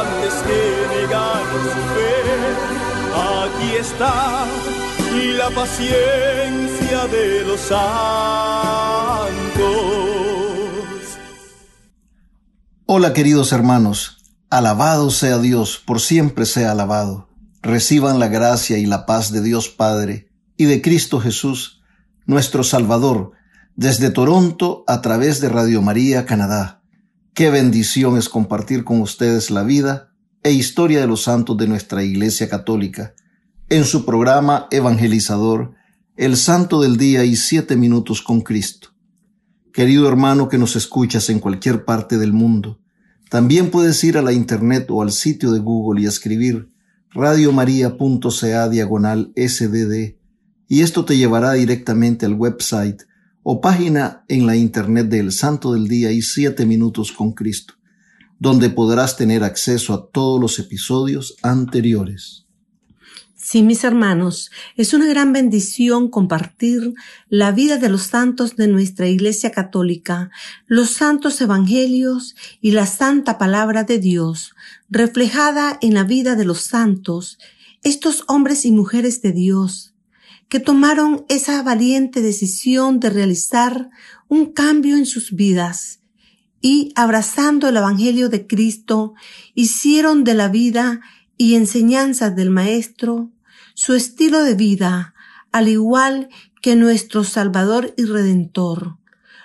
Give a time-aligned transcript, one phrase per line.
[0.00, 0.60] antes que
[0.94, 2.10] negar su fe.
[3.14, 4.46] Aquí está
[5.38, 7.76] la paciencia de los santos.
[12.86, 14.18] Hola queridos hermanos,
[14.50, 17.28] alabado sea Dios, por siempre sea alabado.
[17.62, 21.82] Reciban la gracia y la paz de Dios Padre y de Cristo Jesús,
[22.26, 23.32] nuestro Salvador,
[23.74, 26.82] desde Toronto a través de Radio María, Canadá.
[27.36, 30.10] Qué bendición es compartir con ustedes la vida
[30.42, 33.12] e historia de los santos de nuestra Iglesia Católica
[33.68, 35.74] en su programa evangelizador
[36.16, 38.88] El Santo del Día y Siete Minutos con Cristo.
[39.70, 42.80] Querido hermano que nos escuchas en cualquier parte del mundo,
[43.28, 46.70] también puedes ir a la internet o al sitio de Google y escribir
[47.10, 50.16] radiomaria.ca diagonal sdd
[50.68, 53.02] y esto te llevará directamente al website
[53.48, 57.74] o página en la internet del Santo del Día y Siete Minutos con Cristo,
[58.40, 62.44] donde podrás tener acceso a todos los episodios anteriores.
[63.36, 66.94] Sí, mis hermanos, es una gran bendición compartir
[67.28, 70.32] la vida de los santos de nuestra Iglesia Católica,
[70.66, 74.56] los santos evangelios y la santa palabra de Dios,
[74.90, 77.38] reflejada en la vida de los santos,
[77.84, 79.92] estos hombres y mujeres de Dios,
[80.48, 83.90] que tomaron esa valiente decisión de realizar
[84.28, 86.00] un cambio en sus vidas
[86.60, 89.14] y, abrazando el Evangelio de Cristo,
[89.54, 91.00] hicieron de la vida
[91.36, 93.30] y enseñanzas del Maestro
[93.74, 95.14] su estilo de vida,
[95.52, 96.28] al igual
[96.62, 98.98] que nuestro Salvador y Redentor.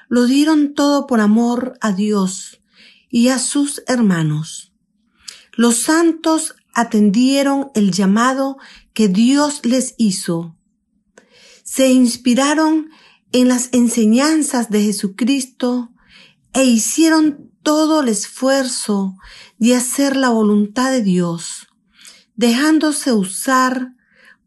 [0.07, 2.61] Lo dieron todo por amor a Dios
[3.09, 4.71] y a sus hermanos.
[5.53, 8.57] Los santos atendieron el llamado
[8.93, 10.55] que Dios les hizo.
[11.73, 12.89] Se inspiraron
[13.31, 15.89] en las enseñanzas de Jesucristo
[16.51, 19.15] e hicieron todo el esfuerzo
[19.57, 21.69] de hacer la voluntad de Dios,
[22.35, 23.93] dejándose usar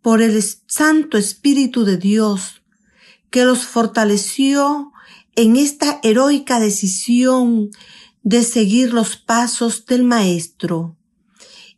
[0.03, 2.62] por el Santo Espíritu de Dios,
[3.31, 4.93] que los fortaleció
[5.35, 7.71] en esta heroica decisión
[8.23, 10.99] de seguir los pasos del Maestro.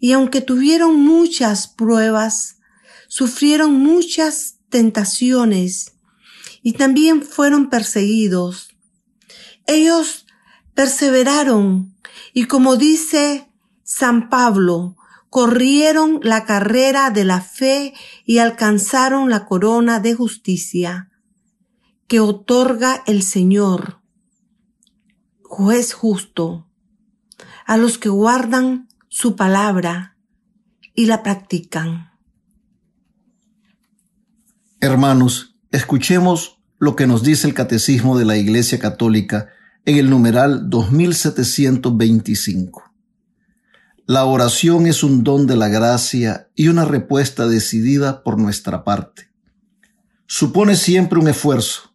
[0.01, 2.57] Y aunque tuvieron muchas pruebas,
[3.07, 5.97] sufrieron muchas tentaciones
[6.63, 8.77] y también fueron perseguidos.
[9.67, 10.27] Ellos
[10.75, 11.95] perseveraron
[12.33, 13.51] y como dice
[13.83, 14.97] San Pablo,
[15.31, 17.95] corrieron la carrera de la fe
[18.25, 21.11] y alcanzaron la corona de justicia
[22.07, 24.01] que otorga el Señor,
[25.43, 26.69] juez justo,
[27.67, 30.17] a los que guardan su palabra
[30.95, 32.16] y la practican.
[34.87, 39.49] Hermanos, escuchemos lo que nos dice el Catecismo de la Iglesia Católica
[39.85, 42.85] en el numeral 2725.
[44.07, 49.29] La oración es un don de la gracia y una respuesta decidida por nuestra parte.
[50.29, 51.93] Supone siempre un esfuerzo.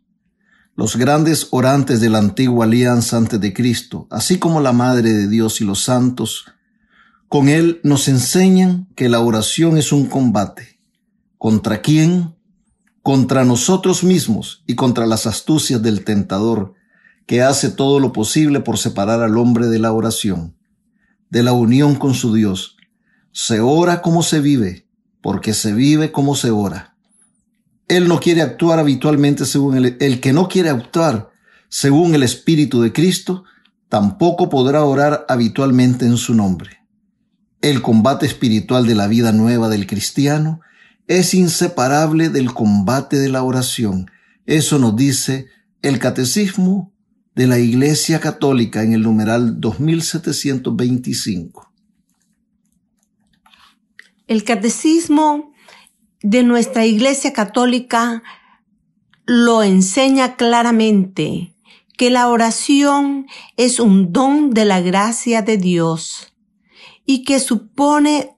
[0.75, 5.29] Los grandes orantes de la antigua alianza antes de Cristo, así como la Madre de
[5.29, 6.43] Dios y los santos,
[7.29, 10.81] con él nos enseñan que la oración es un combate.
[11.37, 12.35] ¿Contra quién?
[13.03, 16.73] Contra nosotros mismos y contra las astucias del tentador,
[17.25, 20.55] que hace todo lo posible por separar al hombre de la oración
[21.31, 22.77] de la unión con su Dios.
[23.31, 24.85] Se ora como se vive,
[25.21, 26.97] porque se vive como se ora.
[27.87, 31.31] Él no quiere actuar habitualmente según el, el que no quiere actuar
[31.69, 33.45] según el Espíritu de Cristo,
[33.87, 36.79] tampoco podrá orar habitualmente en su nombre.
[37.61, 40.59] El combate espiritual de la vida nueva del cristiano
[41.19, 44.09] es inseparable del combate de la oración.
[44.45, 45.47] Eso nos dice
[45.81, 46.93] el Catecismo
[47.35, 51.69] de la Iglesia Católica en el numeral 2725.
[54.27, 55.51] El catecismo
[56.21, 58.23] de nuestra Iglesia Católica
[59.25, 61.53] lo enseña claramente
[61.97, 63.27] que la oración
[63.57, 66.33] es un don de la gracia de Dios
[67.05, 68.37] y que supone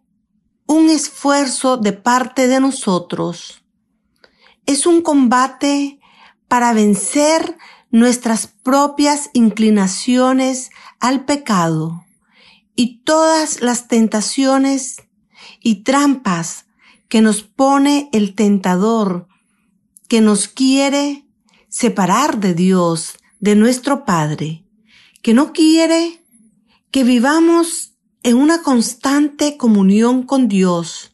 [0.66, 3.64] un esfuerzo de parte de nosotros.
[4.66, 6.00] Es un combate
[6.48, 7.58] para vencer
[7.92, 12.06] nuestras propias inclinaciones al pecado
[12.76, 15.04] y todas las tentaciones
[15.62, 16.66] y trampas
[17.08, 19.28] que nos pone el tentador,
[20.08, 21.28] que nos quiere
[21.70, 24.66] separar de Dios, de nuestro Padre,
[25.22, 26.24] que no quiere
[26.92, 27.93] que vivamos
[28.24, 31.14] en una constante comunión con Dios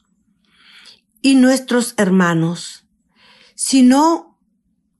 [1.21, 2.85] y nuestros hermanos,
[3.55, 4.39] sino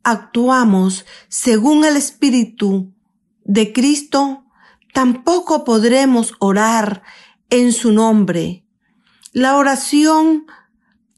[0.03, 2.94] actuamos según el Espíritu
[3.44, 4.45] de Cristo,
[4.94, 7.03] tampoco podremos orar
[7.50, 8.65] en su nombre.
[9.31, 10.47] La oración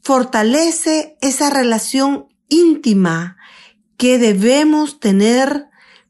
[0.02, 3.38] fortalece esa relación íntima
[3.96, 5.68] que debemos tener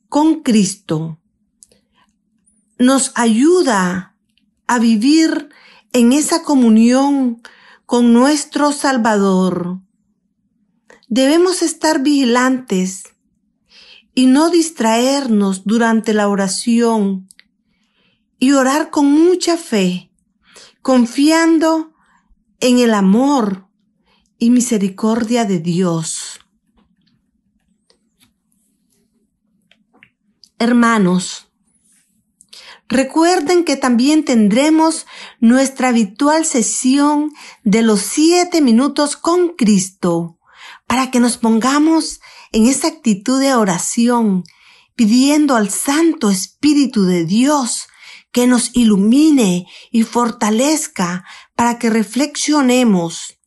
[0.09, 1.21] con Cristo.
[2.79, 4.12] Nos ayuda
[4.75, 5.51] a vivir
[5.93, 7.43] en esa comunión
[7.87, 9.83] con nuestro Salvador
[11.15, 13.05] Debemos estar vigilantes
[14.15, 17.29] y no distraernos durante la oración
[18.39, 20.11] y orar con mucha fe,
[20.81, 21.93] confiando
[22.61, 23.69] en el amor
[24.39, 26.41] y misericordia de Dios.
[30.59, 31.52] Hermanos,
[32.93, 35.07] recuerden que también tendremos
[35.41, 37.33] nuestra habitual sesión
[37.65, 40.39] de los siete minutos con Cristo
[40.87, 42.21] para que nos pongamos
[42.53, 44.45] en esa actitud de oración,
[44.95, 47.89] pidiendo al Santo Espíritu de Dios
[48.31, 51.25] que nos ilumine y fortalezca
[51.57, 53.39] para que reflexionemos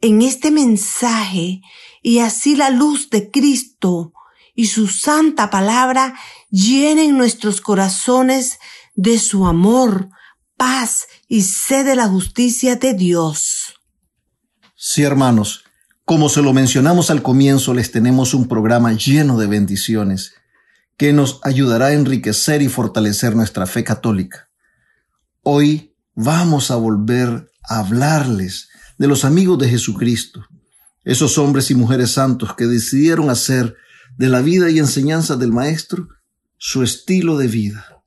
[0.00, 1.60] en este mensaje
[2.02, 4.12] y así la luz de Cristo
[4.54, 6.14] y su santa palabra
[6.50, 8.58] llenen nuestros corazones
[8.94, 10.08] de su amor,
[10.56, 13.74] paz y sed de la justicia de Dios.
[14.74, 15.64] Sí, hermanos,
[16.04, 20.34] como se lo mencionamos al comienzo, les tenemos un programa lleno de bendiciones
[20.96, 24.50] que nos ayudará a enriquecer y fortalecer nuestra fe católica.
[25.42, 30.44] Hoy vamos a volver a hablarles de los amigos de Jesucristo,
[31.04, 33.76] esos hombres y mujeres santos que decidieron hacer
[34.18, 36.08] de la vida y enseñanza del Maestro
[36.58, 37.99] su estilo de vida.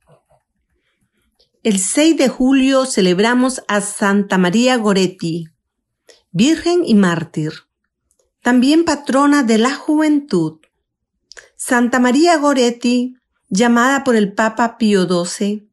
[1.64, 5.48] El 6 de julio celebramos a Santa María Goretti,
[6.30, 7.52] Virgen y Mártir
[8.44, 10.60] también patrona de la juventud.
[11.56, 13.16] Santa María Goretti,
[13.48, 15.70] llamada por el Papa Pío XII,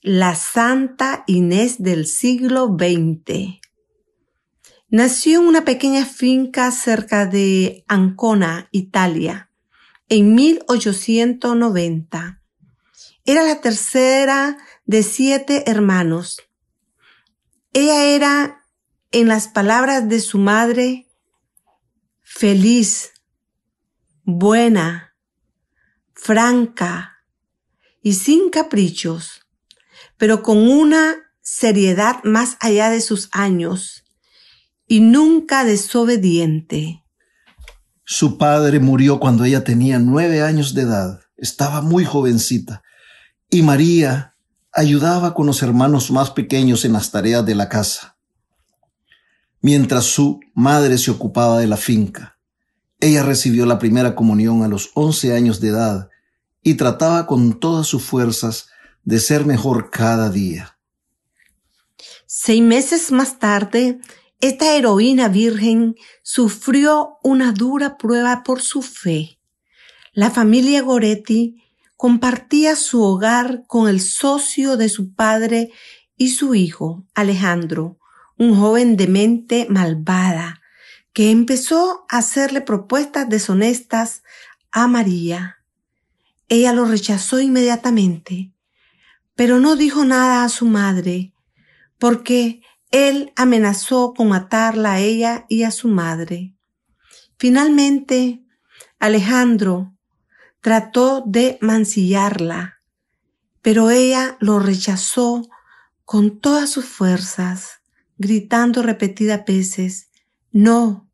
[0.00, 3.60] la Santa Inés del siglo XX.
[4.88, 9.52] Nació en una pequeña finca cerca de Ancona, Italia,
[10.08, 12.42] en 1890.
[13.24, 16.38] Era la tercera de siete hermanos.
[17.72, 18.64] Ella era,
[19.10, 21.08] en las palabras de su madre,
[22.22, 23.12] feliz,
[24.22, 25.14] buena,
[26.14, 27.18] franca
[28.00, 29.46] y sin caprichos,
[30.16, 34.04] pero con una seriedad más allá de sus años
[34.86, 37.02] y nunca desobediente.
[38.04, 42.82] Su padre murió cuando ella tenía nueve años de edad, estaba muy jovencita,
[43.50, 44.35] y María
[44.76, 48.16] ayudaba con los hermanos más pequeños en las tareas de la casa
[49.66, 52.38] mientras su madre se ocupaba de la finca.
[53.00, 56.08] Ella recibió la primera comunión a los once años de edad
[56.62, 58.68] y trataba con todas sus fuerzas
[59.02, 60.78] de ser mejor cada día.
[62.26, 63.98] Seis meses más tarde,
[64.40, 69.40] esta heroína virgen sufrió una dura prueba por su fe.
[70.12, 71.62] La familia Goretti
[71.96, 75.70] compartía su hogar con el socio de su padre
[76.16, 77.98] y su hijo, Alejandro,
[78.38, 80.60] un joven de mente malvada,
[81.12, 84.22] que empezó a hacerle propuestas deshonestas
[84.70, 85.56] a María.
[86.48, 88.52] Ella lo rechazó inmediatamente,
[89.34, 91.32] pero no dijo nada a su madre,
[91.98, 92.60] porque
[92.90, 96.54] él amenazó con matarla a ella y a su madre.
[97.38, 98.42] Finalmente,
[98.98, 99.95] Alejandro
[100.66, 102.82] trató de mancillarla,
[103.62, 105.48] pero ella lo rechazó
[106.04, 107.82] con todas sus fuerzas
[108.18, 110.10] gritando repetidas veces,
[110.50, 111.08] no,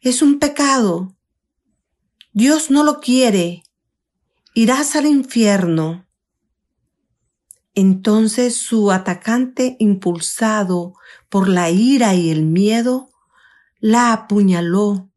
[0.00, 1.16] es un pecado.
[2.32, 3.64] Dios no lo quiere.
[4.54, 6.06] Irás al infierno.
[7.74, 10.94] Entonces su atacante, impulsado
[11.28, 13.10] por la ira y el miedo,
[13.80, 15.10] la apuñaló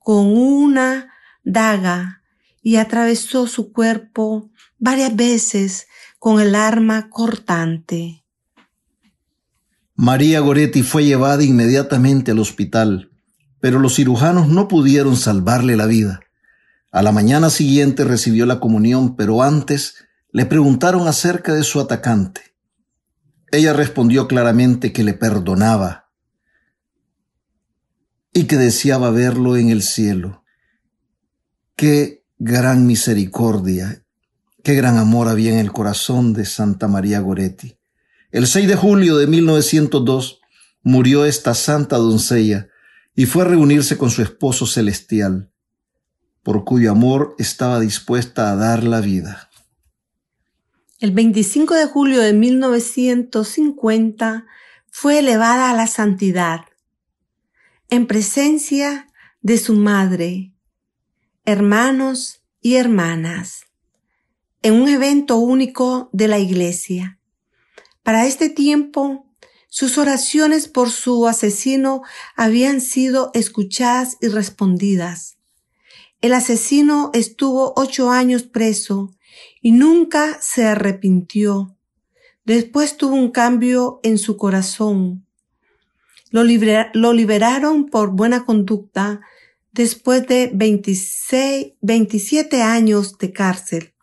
[0.00, 1.14] con una
[1.44, 2.17] daga
[2.62, 5.86] y atravesó su cuerpo varias veces
[6.18, 8.24] con el arma cortante.
[9.94, 13.10] María Goretti fue llevada inmediatamente al hospital,
[13.60, 16.20] pero los cirujanos no pudieron salvarle la vida.
[16.92, 19.96] A la mañana siguiente recibió la comunión, pero antes
[20.30, 22.42] le preguntaron acerca de su atacante.
[23.50, 26.10] Ella respondió claramente que le perdonaba
[28.32, 30.44] y que deseaba verlo en el cielo.
[31.74, 34.04] Qué gran misericordia,
[34.62, 37.76] qué gran amor había en el corazón de Santa María Goretti.
[38.30, 40.40] El 6 de julio de 1902
[40.82, 42.68] murió esta santa doncella
[43.14, 45.50] y fue a reunirse con su esposo celestial,
[46.42, 49.50] por cuyo amor estaba dispuesta a dar la vida.
[51.00, 54.46] El 25 de julio de 1950
[54.90, 56.62] fue elevada a la santidad
[57.90, 59.06] en presencia
[59.40, 60.52] de su madre,
[61.48, 63.64] hermanos y hermanas,
[64.60, 67.18] en un evento único de la iglesia.
[68.02, 69.24] Para este tiempo,
[69.70, 72.02] sus oraciones por su asesino
[72.36, 75.38] habían sido escuchadas y respondidas.
[76.20, 79.14] El asesino estuvo ocho años preso
[79.62, 81.78] y nunca se arrepintió.
[82.44, 85.26] Después tuvo un cambio en su corazón
[86.30, 89.20] lo, liberaron por buena conducta
[89.72, 93.94] después de 26, 27 años de cárcel.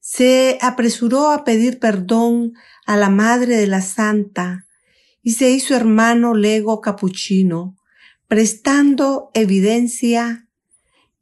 [0.00, 2.54] Se apresuró a pedir perdón
[2.86, 4.66] a la Madre de la Santa
[5.22, 7.76] y se hizo hermano lego capuchino,
[8.26, 10.48] prestando evidencia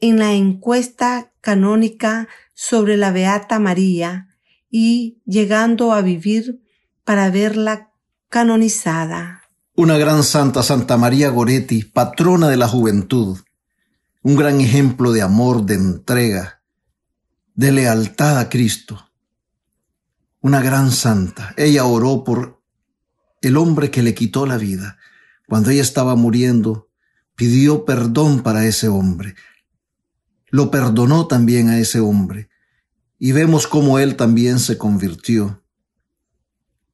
[0.01, 4.29] en la encuesta canónica sobre la Beata María
[4.71, 6.61] y llegando a vivir
[7.05, 7.91] para verla
[8.29, 9.47] canonizada
[9.77, 13.39] una gran santa, Santa María Goretti, patrona de la juventud,
[14.26, 16.61] un gran ejemplo de amor, de entrega,
[17.54, 19.09] de lealtad a Cristo.
[20.40, 21.54] Una gran santa.
[21.56, 22.61] Ella oró por
[23.40, 24.99] el hombre que le quitó la vida.
[25.47, 26.90] Cuando ella estaba muriendo,
[27.37, 29.37] pidió perdón para ese hombre.
[30.49, 32.49] Lo perdonó también a ese hombre.
[33.21, 35.62] Y vemos cómo él también se convirtió.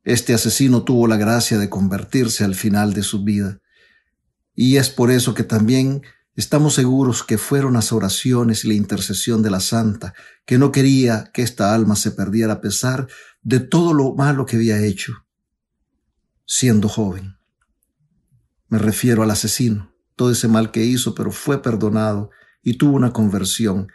[0.05, 3.59] Este asesino tuvo la gracia de convertirse al final de su vida.
[4.55, 6.03] Y es por eso que también
[6.35, 11.31] estamos seguros que fueron las oraciones y la intercesión de la santa, que no quería
[11.33, 13.07] que esta alma se perdiera a pesar
[13.43, 15.27] de todo lo malo que había hecho,
[16.47, 17.37] siendo joven.
[18.69, 22.31] Me refiero al asesino, todo ese mal que hizo, pero fue perdonado
[22.63, 23.89] y tuvo una conversión.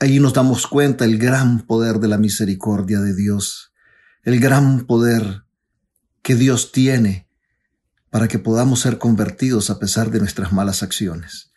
[0.00, 3.70] Ahí nos damos cuenta el gran poder de la misericordia de Dios
[4.22, 5.44] el gran poder
[6.22, 7.28] que Dios tiene
[8.10, 11.49] para que podamos ser convertidos a pesar de nuestras malas acciones.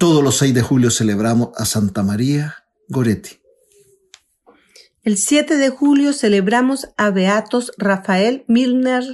[0.00, 3.42] Todos los 6 de julio celebramos a Santa María Goretti.
[5.02, 9.04] El 7 de julio celebramos a Beatos Rafael Milner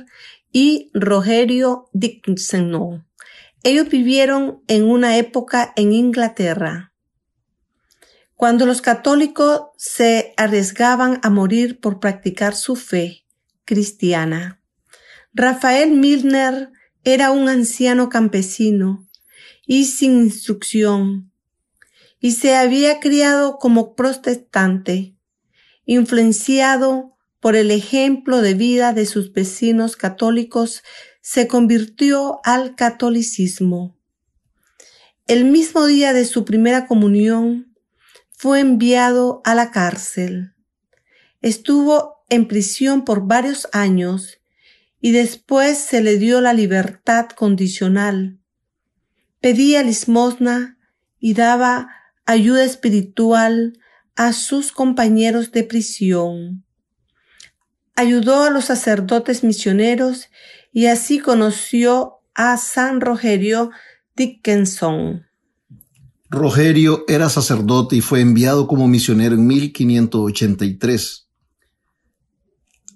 [0.53, 3.05] y Rogerio Dickinson.
[3.65, 6.93] Ellos vivieron en una época en Inglaterra
[8.37, 13.25] cuando los católicos se arriesgaban a morir por practicar su fe
[13.65, 14.61] cristiana.
[15.35, 16.71] Rafael Milner
[17.03, 19.06] era un anciano campesino
[19.67, 21.31] y sin instrucción,
[22.21, 25.15] y se había criado como protestante,
[25.85, 30.83] influenciado por el ejemplo de vida de sus vecinos católicos,
[31.21, 33.99] se convirtió al catolicismo.
[35.27, 37.77] El mismo día de su primera comunión,
[38.39, 40.53] fue enviado a la cárcel.
[41.41, 44.41] Estuvo en prisión por varios años
[45.01, 48.39] y después se le dio la libertad condicional.
[49.47, 50.77] Pedía limosna
[51.21, 51.89] y daba
[52.25, 53.79] ayuda espiritual
[54.17, 56.65] a sus compañeros de prisión.
[57.95, 60.31] Ayudó a los sacerdotes misioneros
[60.73, 63.71] y así conoció a San Rogerio
[64.17, 65.27] Dickinson.
[66.29, 71.29] Rogerio era sacerdote y fue enviado como misionero en 1583.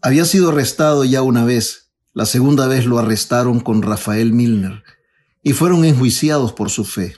[0.03, 4.83] Había sido arrestado ya una vez, la segunda vez lo arrestaron con Rafael Milner
[5.43, 7.17] y fueron enjuiciados por su fe.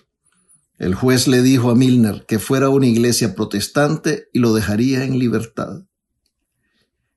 [0.78, 5.04] El juez le dijo a Milner que fuera a una iglesia protestante y lo dejaría
[5.04, 5.84] en libertad.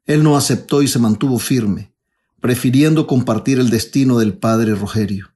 [0.05, 1.93] Él no aceptó y se mantuvo firme,
[2.39, 5.33] prefiriendo compartir el destino del padre Rogerio.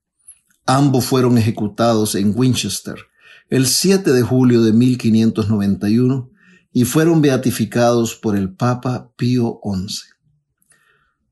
[0.66, 3.10] Ambos fueron ejecutados en Winchester
[3.50, 6.30] el 7 de julio de 1591
[6.72, 10.02] y fueron beatificados por el Papa Pío XI.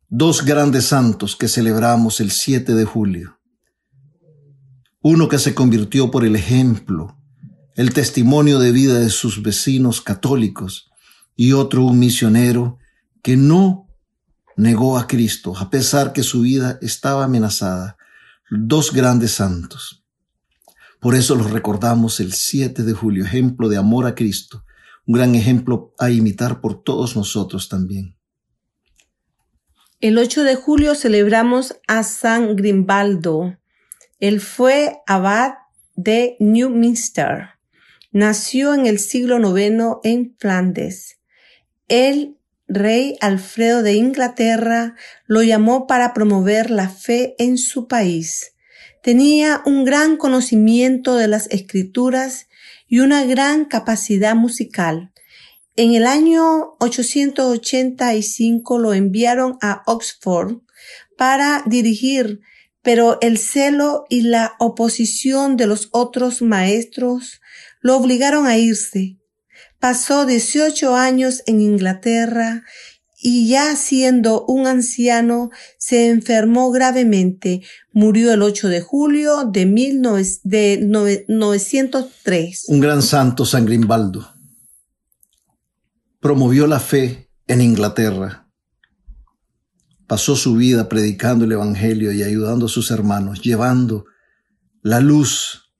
[0.10, 3.37] Dos grandes santos que celebramos el 7 de julio.
[5.02, 7.18] Uno que se convirtió por el ejemplo,
[7.76, 10.90] el testimonio de vida de sus vecinos católicos,
[11.36, 12.80] y otro un misionero
[13.22, 13.88] que no
[14.58, 17.98] negó a Cristo, a pesar que su vida estaba amenazada.
[18.50, 20.04] Dos grandes santos.
[21.00, 24.64] Por eso los recordamos el 7 de julio, ejemplo de amor a Cristo,
[25.06, 28.18] un gran ejemplo a imitar por todos nosotros también.
[30.00, 33.58] El 8 de julio celebramos a San Grimbaldo.
[34.20, 35.54] Él fue abad
[35.96, 37.50] de Newminster.
[38.12, 41.20] Nació en el siglo IX en Flandes.
[41.88, 44.96] El rey Alfredo de Inglaterra
[45.26, 48.54] lo llamó para promover la fe en su país.
[49.04, 52.48] Tenía un gran conocimiento de las escrituras
[52.88, 55.12] y una gran capacidad musical.
[55.76, 60.62] En el año 885 lo enviaron a Oxford
[61.18, 62.42] para dirigir,
[62.88, 67.42] pero el celo y la oposición de los otros maestros
[67.82, 69.18] lo obligaron a irse.
[69.78, 72.64] Pasó 18 años en Inglaterra
[73.22, 77.62] y ya siendo un anciano se enfermó gravemente.
[77.92, 82.66] Murió el 8 de julio de, 1903.
[82.70, 84.34] Un gran santo, San Grimbaldo.
[86.22, 88.47] Promovió la fe en Inglaterra.
[90.08, 94.06] Pasó su vida predicando el Evangelio y ayudando a sus hermanos, llevando
[94.82, 95.74] la luz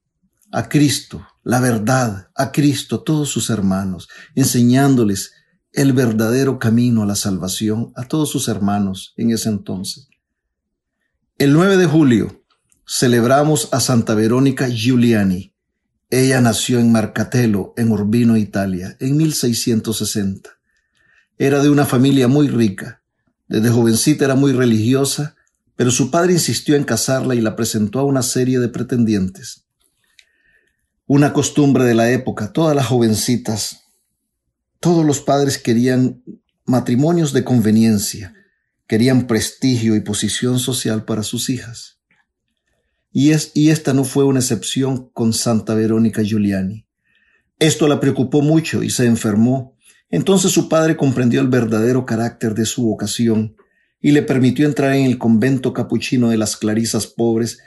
[0.52, 5.32] a Cristo, la verdad a Cristo, a todos sus hermanos, enseñándoles
[5.72, 10.08] el verdadero camino a la salvación a todos sus hermanos en ese entonces.
[11.38, 12.44] El 9 de julio
[12.86, 15.54] celebramos a Santa Verónica Giuliani.
[16.10, 20.50] Ella nació en Marcatello, en Urbino, Italia, en 1660.
[21.36, 23.02] Era de una familia muy rica.
[23.48, 25.34] Desde jovencita era muy religiosa,
[25.76, 29.64] pero su padre insistió en casarla y la presentó a una serie de pretendientes.
[31.06, 33.88] Una costumbre de la época, todas las jovencitas
[34.80, 36.22] todos los padres querían
[36.64, 38.34] matrimonios de conveniencia,
[38.86, 41.98] querían prestigio y posición social para sus hijas.
[43.10, 46.86] Y, es, y esta no fue una excepción con Santa Verónica Giuliani.
[47.58, 49.76] Esto la preocupó mucho y se enfermó.
[50.10, 53.56] Entonces su padre comprendió el verdadero carácter de su vocación
[54.00, 57.58] y le permitió entrar en el convento capuchino de las Clarisas Pobres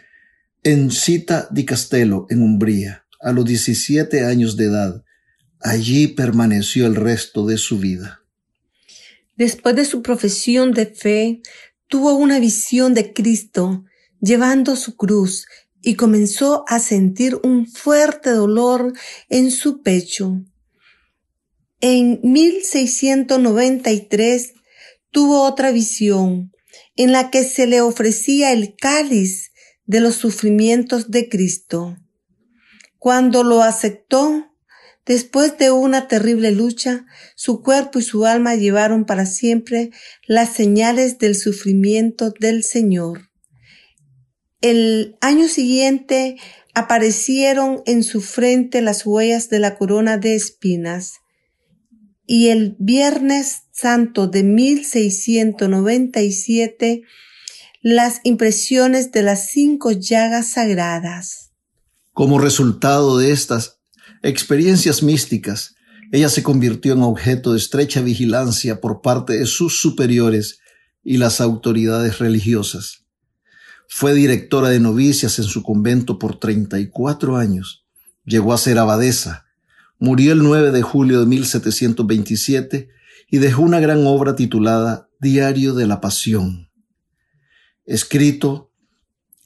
[0.63, 5.03] en Cita di Castello, en Umbría, a los 17 años de edad,
[5.63, 8.23] Allí permaneció el resto de su vida.
[9.37, 11.41] Después de su profesión de fe,
[11.87, 13.85] tuvo una visión de Cristo
[14.19, 15.45] llevando su cruz
[15.81, 18.93] y comenzó a sentir un fuerte dolor
[19.29, 20.43] en su pecho.
[21.81, 24.53] En 1693
[25.09, 26.51] tuvo otra visión
[26.95, 29.51] en la que se le ofrecía el cáliz
[29.85, 31.97] de los sufrimientos de Cristo.
[32.97, 34.51] Cuando lo aceptó,
[35.05, 39.89] Después de una terrible lucha, su cuerpo y su alma llevaron para siempre
[40.27, 43.31] las señales del sufrimiento del Señor.
[44.61, 46.37] El año siguiente
[46.75, 51.20] aparecieron en su frente las huellas de la corona de espinas.
[52.33, 57.01] Y el Viernes Santo de 1697,
[57.81, 61.51] las impresiones de las cinco llagas sagradas.
[62.13, 63.81] Como resultado de estas
[64.23, 65.75] experiencias místicas,
[66.13, 70.59] ella se convirtió en objeto de estrecha vigilancia por parte de sus superiores
[71.03, 73.03] y las autoridades religiosas.
[73.89, 77.85] Fue directora de novicias en su convento por 34 años.
[78.23, 79.47] Llegó a ser abadesa.
[80.01, 82.89] Murió el 9 de julio de 1727
[83.29, 86.71] y dejó una gran obra titulada Diario de la Pasión,
[87.85, 88.71] escrito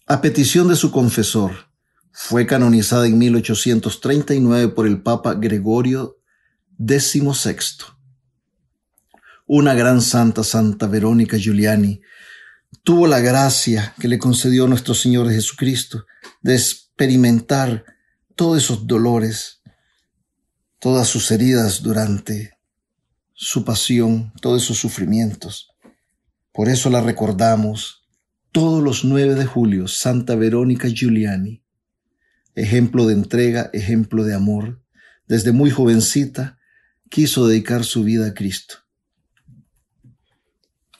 [0.07, 1.51] a petición de su confesor,
[2.13, 6.21] fue canonizada en 1839 por el Papa Gregorio
[6.79, 7.57] XVI.
[9.47, 11.99] Una gran santa, Santa Verónica Giuliani,
[12.81, 16.05] tuvo la gracia que le concedió nuestro Señor Jesucristo
[16.41, 17.83] de experimentar
[18.35, 19.61] todos esos dolores,
[20.85, 22.59] todas sus heridas durante
[23.33, 25.71] su pasión, todos esos sufrimientos.
[26.51, 28.07] Por eso la recordamos
[28.51, 31.65] todos los 9 de julio, Santa Verónica Giuliani
[32.53, 34.79] ejemplo de entrega, ejemplo de amor.
[35.27, 36.59] Desde muy jovencita
[37.09, 38.75] quiso dedicar su vida a Cristo.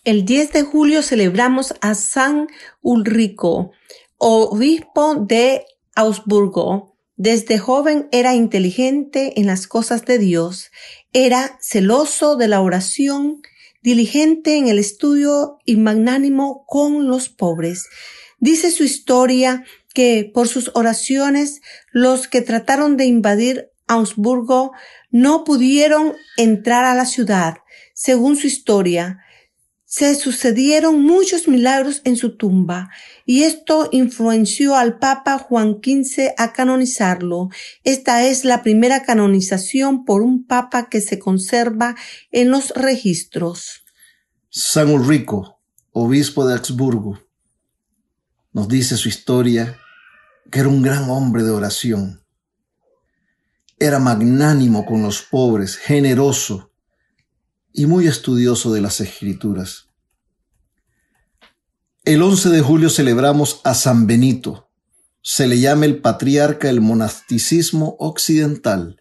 [0.04, 2.48] El 10 de julio celebramos a San
[2.82, 3.72] Ulrico,
[4.18, 6.95] obispo de Augsburgo.
[7.18, 10.72] Desde joven era inteligente en las cosas de Dios,
[11.14, 13.42] era celoso de la oración,
[13.82, 17.88] diligente en el estudio y magnánimo con los pobres.
[18.40, 24.74] Dice su historia que por sus oraciones los que trataron de invadir Augsburgo
[25.10, 27.60] no pudieron entrar a la ciudad.
[27.94, 29.20] Según su historia,
[29.98, 32.90] se sucedieron muchos milagros en su tumba
[33.26, 37.48] y esto influenció al Papa Juan XV a canonizarlo.
[37.86, 41.96] Esta es la primera canonización por un Papa que se conserva
[42.34, 43.86] en los registros.
[44.50, 45.62] San Ulrico,
[45.94, 47.18] obispo de Augsburgo,
[48.52, 49.80] nos dice su historia
[50.52, 52.22] que era un gran hombre de oración.
[53.80, 56.75] Era magnánimo con los pobres, generoso
[57.76, 59.90] y muy estudioso de las escrituras.
[62.06, 64.70] El 11 de julio celebramos a San Benito.
[65.22, 68.98] Se le llama el patriarca del monasticismo occidental.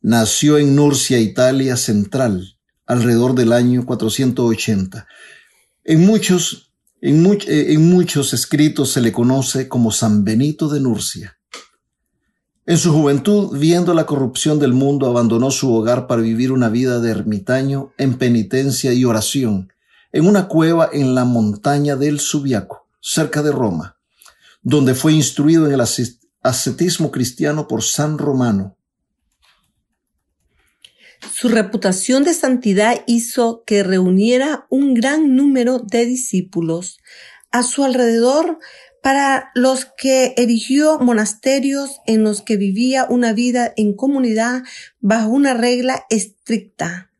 [0.00, 5.06] Nació en Nurcia, Italia central, alrededor del año 480.
[5.84, 11.35] En muchos, en, eh, en muchos escritos se le conoce como San Benito de Nurcia.
[12.68, 17.00] En su juventud, viendo la corrupción del mundo, abandonó su hogar para vivir una vida
[17.00, 19.72] de ermitaño en penitencia y oración
[20.12, 23.98] en una cueva en la montaña del Subiaco, cerca de Roma,
[24.62, 25.82] donde fue instruido en el
[26.42, 28.76] ascetismo cristiano por San Romano.
[31.34, 36.98] Su reputación de santidad hizo que reuniera un gran número de discípulos.
[37.50, 38.58] A su alrededor
[39.06, 44.64] para los que erigió monasterios en los que vivía una vida en comunidad
[44.98, 47.12] bajo una regla estricta.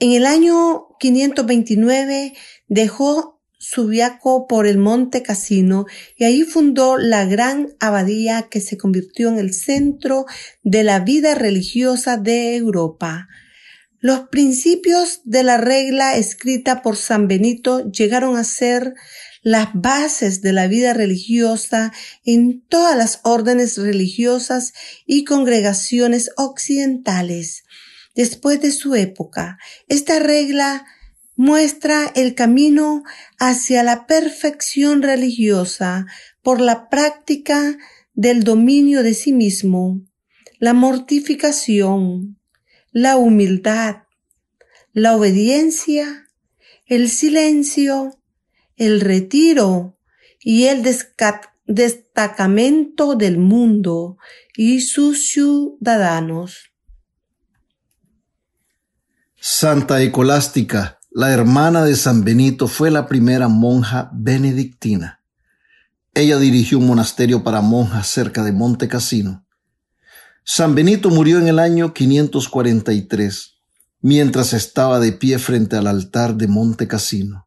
[0.00, 2.34] En el año 529
[2.66, 9.28] dejó Subiaco por el monte Casino y ahí fundó la gran abadía que se convirtió
[9.28, 10.26] en el centro
[10.64, 13.28] de la vida religiosa de Europa.
[14.00, 18.94] Los principios de la regla escrita por San Benito llegaron a ser
[19.44, 21.92] las bases de la vida religiosa
[22.24, 24.72] en todas las órdenes religiosas
[25.06, 27.62] y congregaciones occidentales.
[28.16, 30.86] Después de su época, esta regla
[31.36, 33.02] muestra el camino
[33.38, 36.06] hacia la perfección religiosa
[36.42, 37.76] por la práctica
[38.14, 40.00] del dominio de sí mismo,
[40.58, 42.40] la mortificación,
[42.92, 44.04] la humildad,
[44.92, 46.28] la obediencia,
[46.86, 48.20] el silencio,
[48.76, 49.98] el retiro
[50.40, 50.82] y el
[51.66, 54.18] destacamento del mundo
[54.56, 56.72] y sus ciudadanos.
[59.36, 65.20] Santa Ecolástica, la hermana de San Benito, fue la primera monja benedictina.
[66.14, 69.46] Ella dirigió un monasterio para monjas cerca de Monte Cassino.
[70.44, 73.54] San Benito murió en el año 543,
[74.00, 77.44] mientras estaba de pie frente al altar de Monte Cassino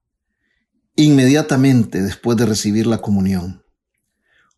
[0.97, 3.63] inmediatamente después de recibir la comunión.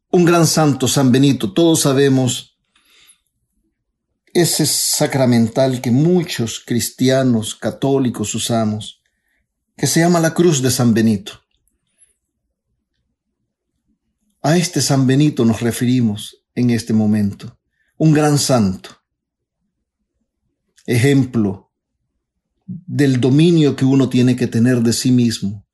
[0.10, 2.58] Un gran santo, San Benito, todos sabemos
[4.34, 9.04] ese sacramental que muchos cristianos católicos usamos,
[9.75, 11.34] que se llama la cruz de San Benito.
[14.41, 17.60] A este San Benito nos referimos en este momento,
[17.97, 19.02] un gran santo,
[20.86, 21.71] ejemplo
[22.65, 25.67] del dominio que uno tiene que tener de sí mismo,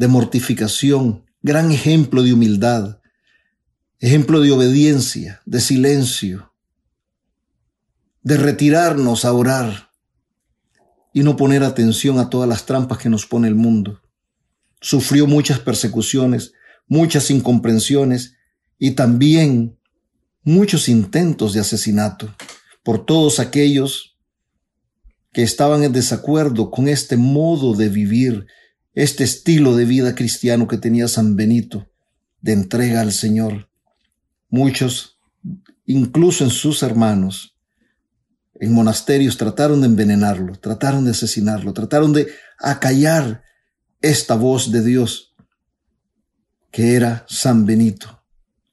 [0.00, 3.00] de mortificación, gran ejemplo de humildad,
[3.98, 6.54] ejemplo de obediencia, de silencio,
[8.22, 9.90] de retirarnos a orar
[11.12, 14.00] y no poner atención a todas las trampas que nos pone el mundo.
[14.80, 16.54] Sufrió muchas persecuciones,
[16.88, 18.36] muchas incomprensiones
[18.78, 19.78] y también
[20.42, 22.34] muchos intentos de asesinato
[22.82, 24.16] por todos aquellos
[25.30, 28.46] que estaban en desacuerdo con este modo de vivir
[28.94, 31.88] este estilo de vida cristiano que tenía San Benito,
[32.40, 33.68] de entrega al Señor.
[34.48, 35.18] Muchos,
[35.86, 37.56] incluso en sus hermanos,
[38.54, 43.42] en monasterios trataron de envenenarlo, trataron de asesinarlo, trataron de acallar
[44.02, 45.34] esta voz de Dios,
[46.70, 48.22] que era San Benito,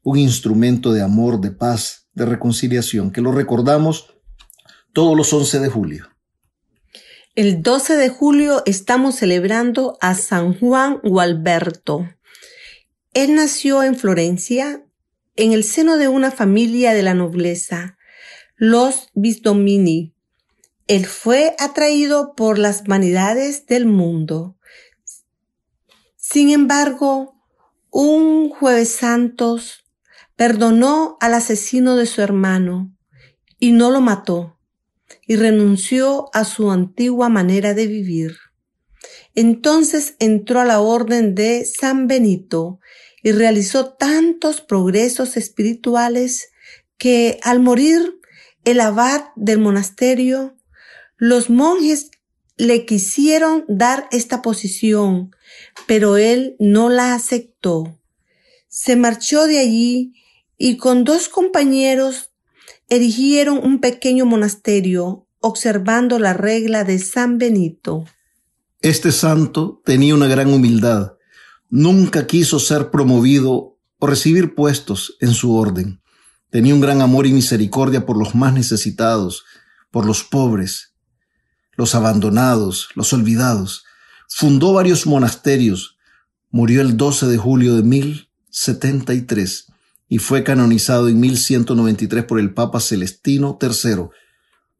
[0.03, 4.13] un instrumento de amor, de paz, de reconciliación, que lo recordamos
[4.93, 6.16] todos los 11 de julio.
[7.37, 12.09] El 12 de julio estamos celebrando a San Juan Gualberto.
[13.13, 14.83] Él nació en Florencia,
[15.35, 17.95] en el seno de una familia de la nobleza,
[18.55, 20.15] los Bisdomini.
[20.87, 24.57] Él fue atraído por las vanidades del mundo.
[26.15, 27.35] Sin embargo,
[27.91, 29.85] un jueves santos
[30.35, 32.97] perdonó al asesino de su hermano
[33.59, 34.56] y no lo mató,
[35.25, 38.37] y renunció a su antigua manera de vivir.
[39.35, 42.79] Entonces entró a la orden de San Benito
[43.21, 46.49] y realizó tantos progresos espirituales
[46.97, 48.19] que al morir
[48.63, 50.57] el abad del monasterio,
[51.17, 52.09] los monjes
[52.57, 55.31] le quisieron dar esta posición,
[55.85, 57.99] pero él no la aceptó.
[58.67, 60.13] Se marchó de allí
[60.57, 62.31] y con dos compañeros
[62.89, 68.05] erigieron un pequeño monasterio observando la regla de San Benito.
[68.81, 71.13] Este santo tenía una gran humildad.
[71.69, 76.01] Nunca quiso ser promovido o recibir puestos en su orden.
[76.49, 79.43] Tenía un gran amor y misericordia por los más necesitados,
[79.91, 80.93] por los pobres,
[81.75, 83.83] los abandonados, los olvidados.
[84.29, 85.97] Fundó varios monasterios.
[86.49, 89.66] Murió el 12 de julio de 1073
[90.07, 94.07] y fue canonizado en 1193 por el Papa Celestino III.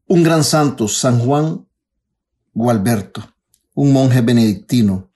[0.06, 1.66] Un gran santo, San Juan
[2.54, 3.34] Gualberto,
[3.74, 5.12] un monje benedictino,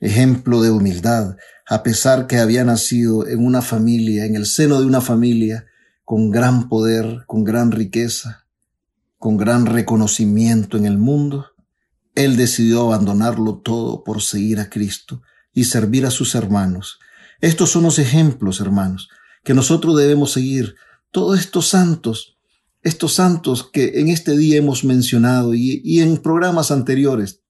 [0.00, 4.86] ejemplo de humildad, a pesar que había nacido en una familia, en el seno de
[4.86, 5.66] una familia,
[6.04, 8.46] con gran poder, con gran riqueza,
[9.16, 11.46] con gran reconocimiento en el mundo,
[12.14, 15.22] él decidió abandonarlo todo por seguir a Cristo
[15.54, 16.98] y servir a sus hermanos.
[17.40, 19.08] Estos son los ejemplos, hermanos,
[19.42, 20.76] que nosotros debemos seguir.
[21.10, 22.36] Todos estos santos,
[22.82, 27.42] estos santos que en este día hemos mencionado y, en programas anteriores,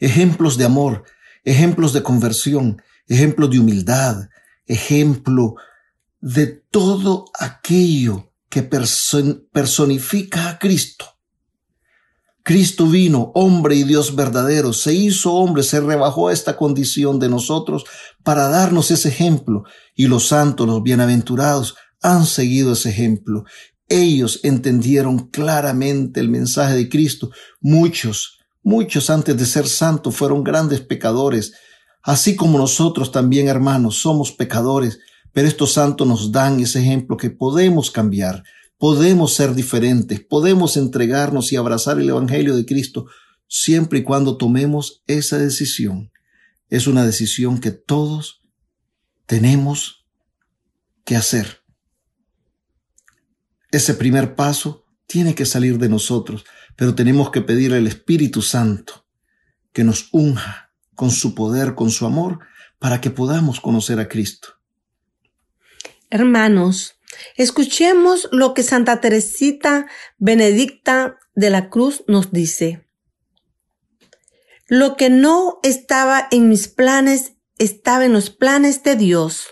[0.00, 1.04] ejemplos de amor,
[1.44, 4.28] ejemplos de conversión, ejemplos de humildad,
[4.66, 5.56] ejemplo
[6.20, 11.06] de todo aquello que personifica a Cristo.
[12.44, 17.30] Cristo vino, hombre y Dios verdadero, se hizo hombre, se rebajó a esta condición de
[17.30, 17.84] nosotros
[18.24, 19.62] para darnos ese ejemplo.
[19.94, 23.44] Y los santos, los bienaventurados, han seguido ese ejemplo.
[23.88, 27.30] Ellos entendieron claramente el mensaje de Cristo.
[27.60, 31.52] Muchos, muchos antes de ser santos fueron grandes pecadores.
[32.02, 34.98] Así como nosotros también, hermanos, somos pecadores,
[35.32, 38.42] pero estos santos nos dan ese ejemplo que podemos cambiar,
[38.78, 43.06] podemos ser diferentes, podemos entregarnos y abrazar el Evangelio de Cristo
[43.48, 46.10] siempre y cuando tomemos esa decisión.
[46.74, 48.42] Es una decisión que todos
[49.26, 50.08] tenemos
[51.04, 51.62] que hacer.
[53.70, 59.06] Ese primer paso tiene que salir de nosotros, pero tenemos que pedirle al Espíritu Santo
[59.72, 62.40] que nos unja con su poder, con su amor,
[62.80, 64.48] para que podamos conocer a Cristo.
[66.10, 66.98] Hermanos,
[67.36, 69.86] escuchemos lo que Santa Teresita
[70.18, 72.83] Benedicta de la Cruz nos dice.
[74.66, 79.48] Lo que no estaba en mis planes estaba en los planes de Dios.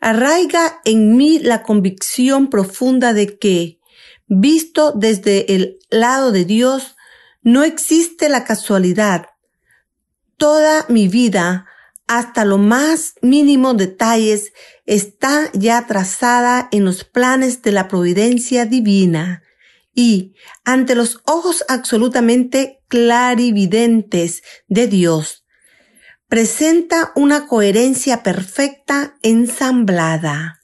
[0.00, 3.80] Arraiga en mí la convicción profunda de que,
[4.26, 6.96] visto desde el lado de Dios,
[7.42, 9.26] no existe la casualidad.
[10.36, 11.66] Toda mi vida
[12.06, 14.52] hasta los más mínimos detalles
[14.86, 19.42] está ya trazada en los planes de la providencia divina
[19.94, 25.44] y ante los ojos absolutamente clarividentes de Dios,
[26.28, 30.60] presenta una coherencia perfecta ensamblada.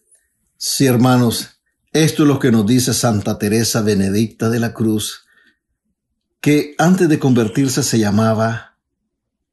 [0.57, 1.61] Sí, hermanos,
[1.93, 5.27] esto es lo que nos dice Santa Teresa Benedicta de la Cruz,
[6.41, 8.79] que antes de convertirse se llamaba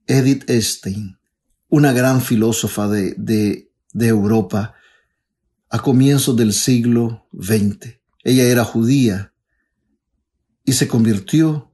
[0.07, 1.21] Edith Stein
[1.71, 4.75] una gran filósofa de, de, de Europa
[5.69, 7.97] a comienzos del siglo XX.
[8.23, 9.30] Ella era judía
[10.71, 11.69] y se convirtió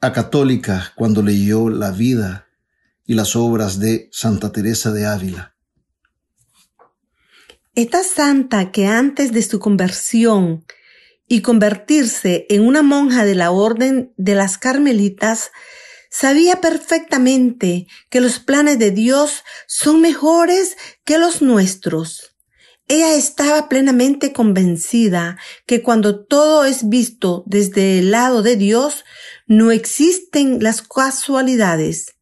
[0.00, 2.48] a católica cuando leyó la vida
[3.06, 5.54] y las obras de Santa Teresa de Ávila.
[7.76, 10.64] Esta santa que antes de su conversión
[11.28, 15.52] y convertirse en una monja de la orden de las carmelitas
[16.10, 22.34] Sabía perfectamente que los planes de Dios son mejores que los nuestros.
[22.88, 29.04] Ella estaba plenamente convencida que cuando todo es visto desde el lado de Dios,
[29.46, 32.14] no existen las casualidades.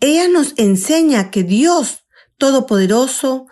[0.00, 2.06] Ella nos enseña que Dios
[2.38, 3.48] Todopoderoso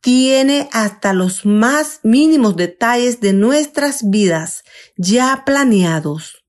[0.00, 4.64] tiene hasta los más mínimos detalles de nuestras vidas
[4.96, 6.44] ya planeados.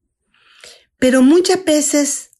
[0.97, 2.31] Pero muchas veces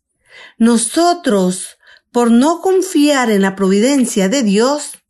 [0.58, 1.78] nosotros,
[2.12, 5.03] por no confiar en la providencia de Dios,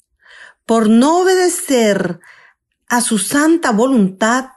[0.66, 2.20] por no obedecer
[2.88, 4.50] a su santa voluntad,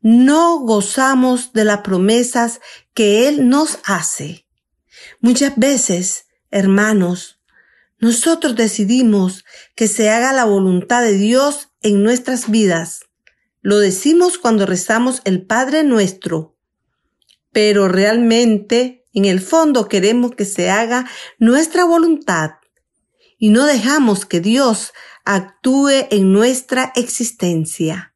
[0.00, 2.60] no gozamos de las promesas
[2.94, 4.46] que Él nos hace.
[5.20, 7.40] Muchas veces, hermanos,
[7.98, 13.00] nosotros decidimos que se haga la voluntad de Dios en nuestras vidas.
[13.60, 16.56] Lo decimos cuando rezamos el Padre nuestro,
[17.52, 21.06] pero realmente en el fondo queremos que se haga
[21.38, 22.59] nuestra voluntad
[23.40, 24.92] y no dejamos que Dios
[25.24, 28.14] actúe en nuestra existencia.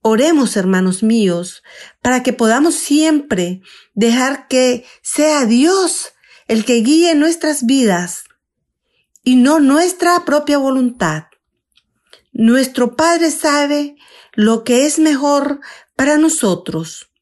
[0.00, 1.62] Oremos, hermanos míos,
[2.00, 3.60] para que podamos siempre
[3.94, 6.14] dejar que sea Dios
[6.48, 8.24] el que guíe nuestras vidas
[9.22, 11.24] y no nuestra propia voluntad.
[12.32, 13.96] Nuestro Padre sabe
[14.32, 15.60] lo que es mejor
[15.94, 17.12] para nosotros,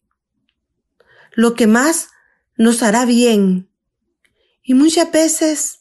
[1.33, 2.09] lo que más
[2.57, 3.69] nos hará bien.
[4.63, 5.80] Y muchas veces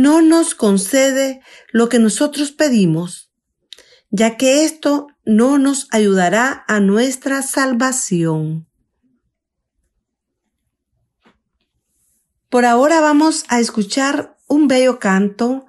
[0.00, 3.30] no nos concede lo que nosotros pedimos,
[4.08, 8.66] ya que esto no nos ayudará a nuestra salvación.
[12.48, 15.66] Por ahora vamos a escuchar un bello canto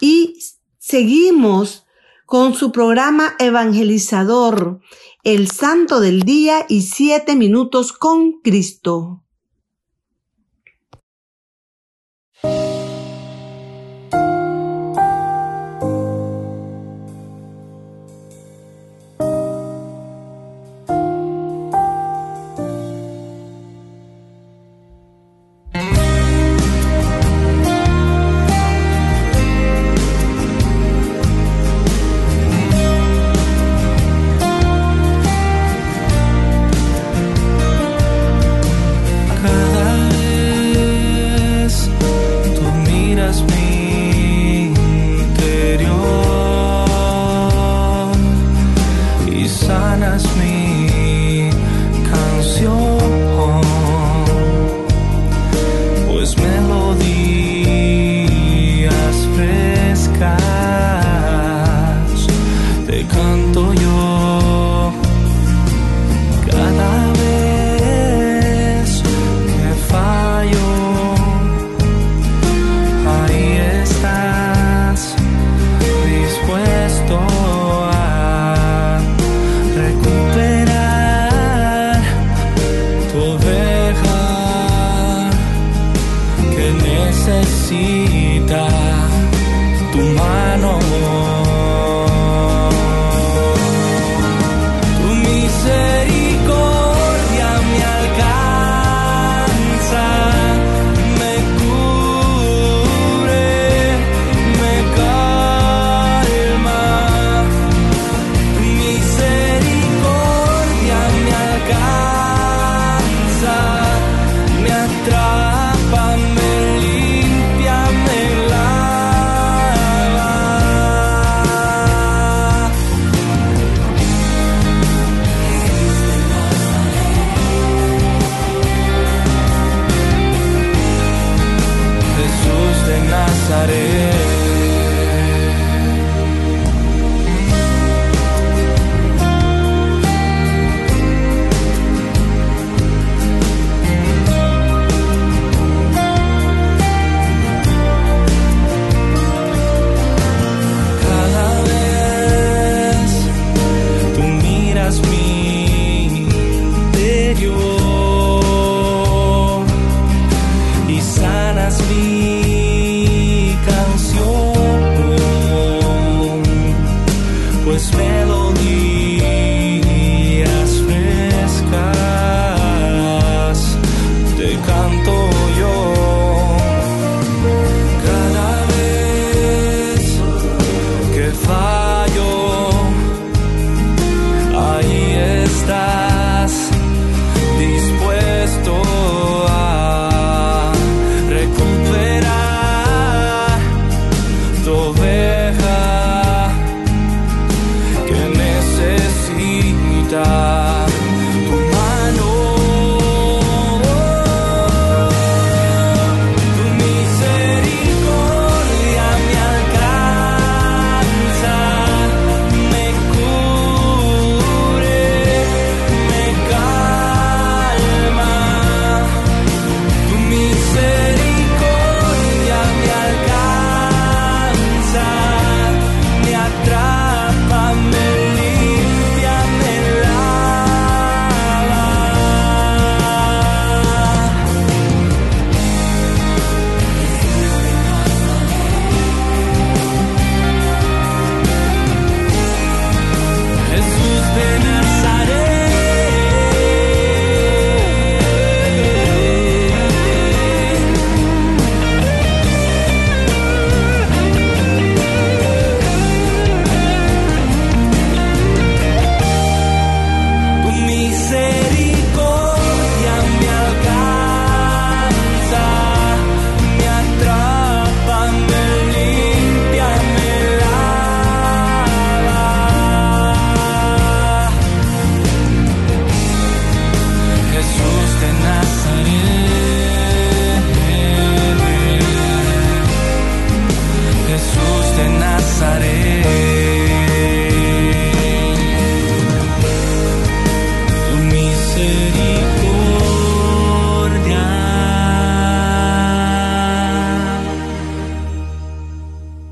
[0.00, 0.38] y
[0.78, 1.84] seguimos
[2.24, 4.80] con su programa evangelizador,
[5.22, 9.22] El Santo del Día y Siete Minutos con Cristo.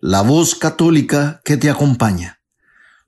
[0.00, 2.40] la voz católica que te acompaña.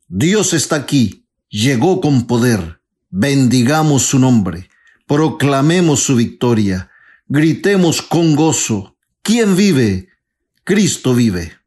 [0.08, 2.80] Dios está aquí, llegó con poder,
[3.10, 4.68] bendigamos su nombre,
[5.06, 6.90] proclamemos su victoria,
[7.28, 10.08] gritemos con gozo, ¿quién vive?
[10.64, 11.58] Cristo vive.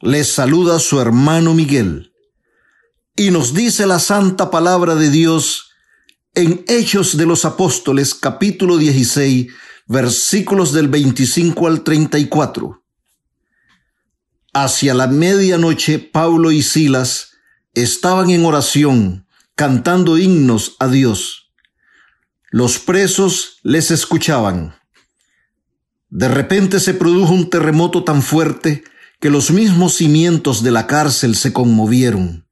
[0.00, 2.12] Les saluda su hermano Miguel.
[3.16, 5.70] Y nos dice la santa palabra de Dios
[6.34, 9.48] en Hechos de los Apóstoles capítulo 16
[9.86, 12.79] versículos del 25 al 34.
[14.52, 17.34] Hacia la medianoche, Pablo y Silas
[17.74, 21.52] estaban en oración, cantando himnos a Dios.
[22.50, 24.74] Los presos les escuchaban.
[26.08, 28.82] De repente se produjo un terremoto tan fuerte
[29.20, 32.48] que los mismos cimientos de la cárcel se conmovieron.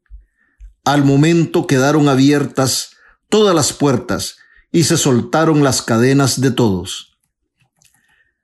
[0.84, 2.90] Al momento quedaron abiertas
[3.28, 4.36] todas las puertas
[4.70, 7.07] y se soltaron las cadenas de todos.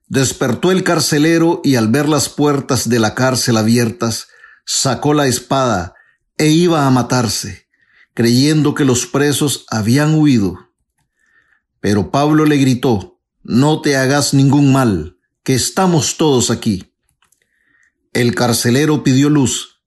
[0.07, 4.28] Despertó el carcelero y al ver las puertas de la cárcel abiertas,
[4.66, 5.94] sacó la espada
[6.36, 7.68] e iba a matarse,
[8.12, 10.70] creyendo que los presos habían huido.
[11.80, 16.94] Pero Pablo le gritó, No te hagas ningún mal, que estamos todos aquí.
[18.12, 19.82] El carcelero pidió luz,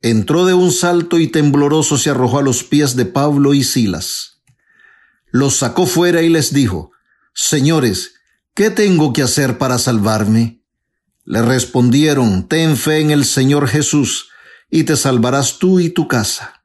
[0.00, 4.42] entró de un salto y tembloroso se arrojó a los pies de Pablo y Silas.
[5.30, 6.92] Los sacó fuera y les dijo,
[7.34, 8.14] Señores,
[8.54, 10.62] ¿qué tengo que hacer para salvarme?
[11.24, 14.28] Le respondieron, ten fe en el Señor Jesús,
[14.70, 16.64] y te salvarás tú y tu casa.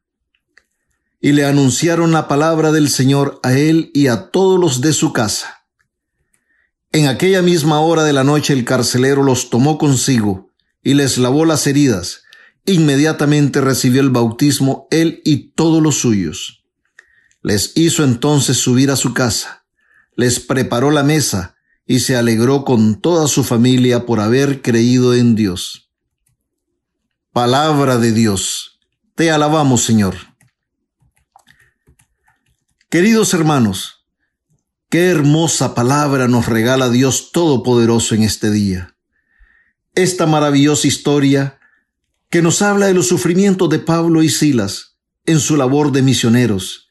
[1.19, 5.13] Y le anunciaron la palabra del Señor a él y a todos los de su
[5.13, 5.65] casa.
[6.91, 11.45] En aquella misma hora de la noche el carcelero los tomó consigo y les lavó
[11.45, 12.23] las heridas.
[12.65, 16.63] Inmediatamente recibió el bautismo él y todos los suyos.
[17.43, 19.65] Les hizo entonces subir a su casa,
[20.15, 21.56] les preparó la mesa,
[21.87, 25.89] y se alegró con toda su familia por haber creído en Dios.
[27.31, 28.79] Palabra de Dios.
[29.15, 30.15] Te alabamos, Señor.
[32.89, 34.05] Queridos hermanos,
[34.89, 38.95] qué hermosa palabra nos regala Dios Todopoderoso en este día.
[39.95, 41.59] Esta maravillosa historia
[42.29, 46.89] que nos habla de los sufrimientos de Pablo y Silas en su labor de misioneros,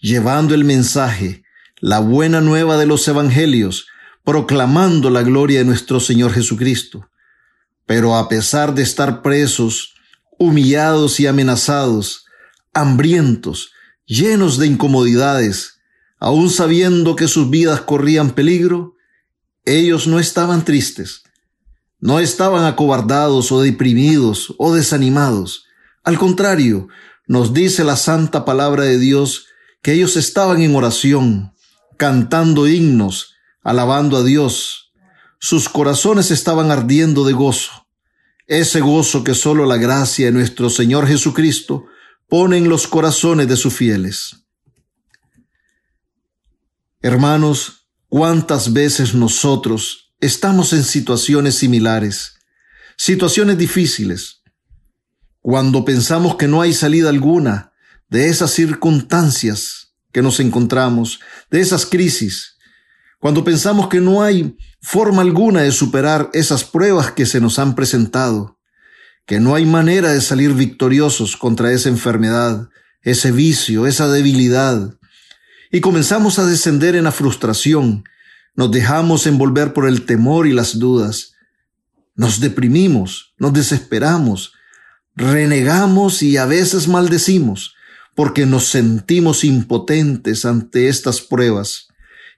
[0.00, 1.44] llevando el mensaje,
[1.80, 3.86] la buena nueva de los evangelios,
[4.28, 7.08] proclamando la gloria de nuestro Señor Jesucristo.
[7.86, 9.94] Pero a pesar de estar presos,
[10.38, 12.26] humillados y amenazados,
[12.74, 13.70] hambrientos,
[14.04, 15.80] llenos de incomodidades,
[16.18, 18.96] aun sabiendo que sus vidas corrían peligro,
[19.64, 21.22] ellos no estaban tristes,
[21.98, 25.64] no estaban acobardados o deprimidos o desanimados.
[26.04, 26.88] Al contrario,
[27.26, 29.46] nos dice la santa palabra de Dios
[29.80, 31.54] que ellos estaban en oración,
[31.96, 33.37] cantando himnos,
[33.68, 34.94] alabando a Dios.
[35.38, 37.86] Sus corazones estaban ardiendo de gozo,
[38.46, 41.84] ese gozo que solo la gracia de nuestro Señor Jesucristo
[42.30, 44.46] pone en los corazones de sus fieles.
[47.02, 52.38] Hermanos, cuántas veces nosotros estamos en situaciones similares,
[52.96, 54.40] situaciones difíciles,
[55.42, 57.74] cuando pensamos que no hay salida alguna
[58.08, 62.54] de esas circunstancias que nos encontramos, de esas crisis,
[63.18, 67.74] cuando pensamos que no hay forma alguna de superar esas pruebas que se nos han
[67.74, 68.58] presentado,
[69.26, 72.68] que no hay manera de salir victoriosos contra esa enfermedad,
[73.02, 74.94] ese vicio, esa debilidad,
[75.70, 78.04] y comenzamos a descender en la frustración,
[78.54, 81.34] nos dejamos envolver por el temor y las dudas,
[82.14, 84.52] nos deprimimos, nos desesperamos,
[85.14, 87.74] renegamos y a veces maldecimos,
[88.14, 91.87] porque nos sentimos impotentes ante estas pruebas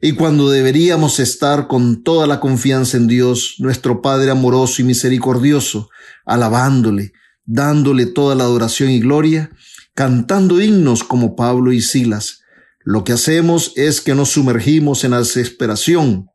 [0.00, 5.90] y cuando deberíamos estar con toda la confianza en Dios, nuestro Padre amoroso y misericordioso,
[6.24, 7.12] alabándole,
[7.44, 9.50] dándole toda la adoración y gloria,
[9.94, 12.40] cantando himnos como Pablo y Silas,
[12.82, 16.30] lo que hacemos es que nos sumergimos en la desesperación.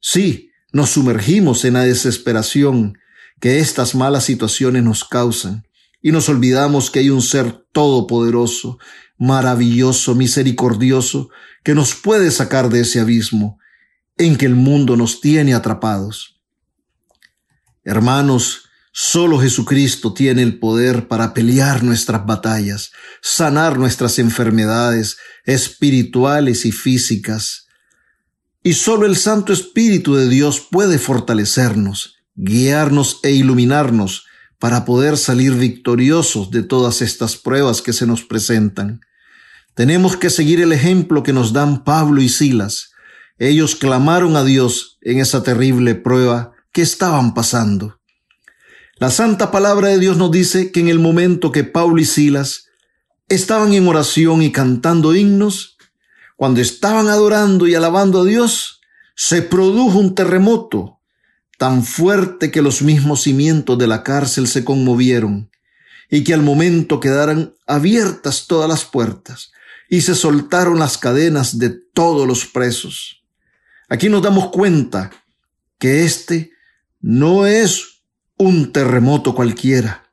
[0.00, 2.98] Sí, nos sumergimos en la desesperación
[3.38, 5.66] que estas malas situaciones nos causan
[6.00, 8.78] y nos olvidamos que hay un ser todopoderoso,
[9.18, 11.30] maravilloso, misericordioso,
[11.62, 13.58] que nos puede sacar de ese abismo
[14.18, 16.40] en que el mundo nos tiene atrapados.
[17.84, 22.92] Hermanos, Solo Jesucristo tiene el poder para pelear nuestras batallas,
[23.22, 27.68] sanar nuestras enfermedades espirituales y físicas.
[28.62, 34.26] Y solo el Santo Espíritu de Dios puede fortalecernos, guiarnos e iluminarnos
[34.58, 39.00] para poder salir victoriosos de todas estas pruebas que se nos presentan.
[39.74, 42.90] Tenemos que seguir el ejemplo que nos dan Pablo y Silas.
[43.38, 47.98] Ellos clamaron a Dios en esa terrible prueba que estaban pasando.
[48.98, 52.66] La santa palabra de Dios nos dice que en el momento que Pablo y Silas
[53.28, 55.78] estaban en oración y cantando himnos,
[56.36, 58.80] cuando estaban adorando y alabando a Dios,
[59.16, 61.00] se produjo un terremoto
[61.56, 65.50] tan fuerte que los mismos cimientos de la cárcel se conmovieron
[66.10, 69.51] y que al momento quedaran abiertas todas las puertas
[69.92, 73.26] y se soltaron las cadenas de todos los presos.
[73.90, 75.10] Aquí nos damos cuenta
[75.78, 76.50] que este
[77.02, 78.02] no es
[78.38, 80.10] un terremoto cualquiera.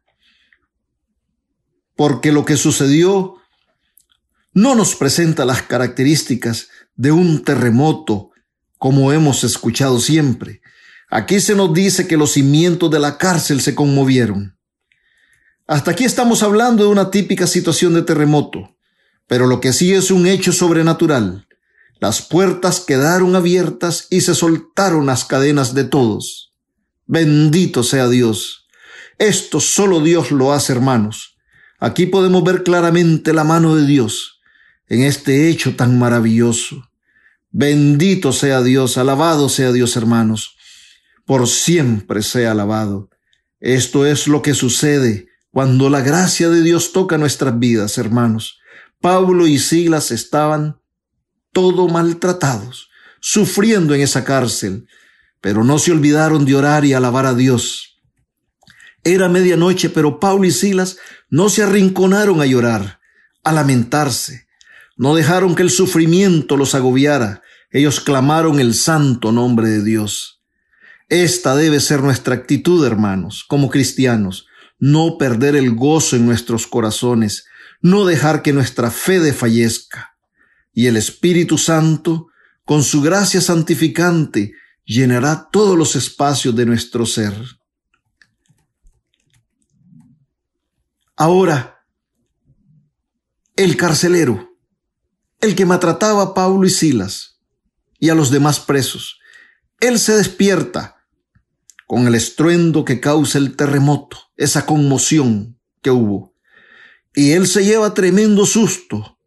[1.96, 3.36] Porque lo que sucedió
[4.52, 6.68] no nos presenta las características
[6.98, 8.32] de un terremoto
[8.78, 10.62] como hemos escuchado siempre.
[11.10, 14.60] Aquí se nos dice que los cimientos de la cárcel se conmovieron.
[15.68, 18.76] Hasta aquí estamos hablando de una típica situación de terremoto,
[19.30, 21.48] pero lo que sí es un hecho sobrenatural.
[22.00, 26.52] Las puertas quedaron abiertas y se soltaron las cadenas de todos.
[27.06, 28.68] Bendito sea Dios.
[29.20, 31.38] Esto solo Dios lo hace, hermanos.
[31.80, 34.42] Aquí podemos ver claramente la mano de Dios
[34.88, 36.90] en este hecho tan maravilloso.
[37.52, 40.56] Bendito sea Dios, alabado sea Dios, hermanos.
[41.26, 43.12] Por siempre sea alabado.
[43.60, 48.59] Esto es lo que sucede cuando la gracia de Dios toca nuestras vidas, hermanos.
[49.02, 50.82] Pablo y Silas estaban
[51.54, 52.90] todo maltratados,
[53.22, 54.88] sufriendo en esa cárcel,
[55.42, 58.02] pero no se olvidaron de orar y alabar a Dios.
[59.04, 60.98] Era medianoche, pero Pablo y Silas
[61.30, 63.00] no se arrinconaron a llorar,
[63.44, 64.48] a lamentarse.
[64.98, 67.42] No dejaron que el sufrimiento los agobiara.
[67.72, 70.42] Ellos clamaron el santo nombre de Dios.
[71.08, 74.48] Esta debe ser nuestra actitud, hermanos, como cristianos.
[74.78, 77.46] No perder el gozo en nuestros corazones,
[77.82, 80.18] no dejar que nuestra fe desfallezca.
[80.74, 82.28] Y el Espíritu Santo,
[82.64, 84.54] con su gracia santificante,
[84.86, 87.34] llenará todos los espacios de nuestro ser.
[91.16, 91.80] Ahora,
[93.56, 94.58] el carcelero,
[95.42, 97.42] el que maltrataba a Pablo y Silas
[98.00, 99.20] y a los demás presos,
[99.80, 100.96] él se despierta
[101.88, 106.29] con el estruendo que causa el terremoto, esa conmoción que hubo.
[107.14, 109.18] Y él se lleva tremendo susto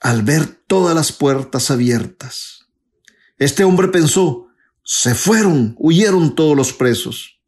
[0.00, 2.66] al ver todas las puertas abiertas.
[3.38, 4.48] Este hombre pensó,
[4.84, 7.40] se fueron, huyeron todos los presos.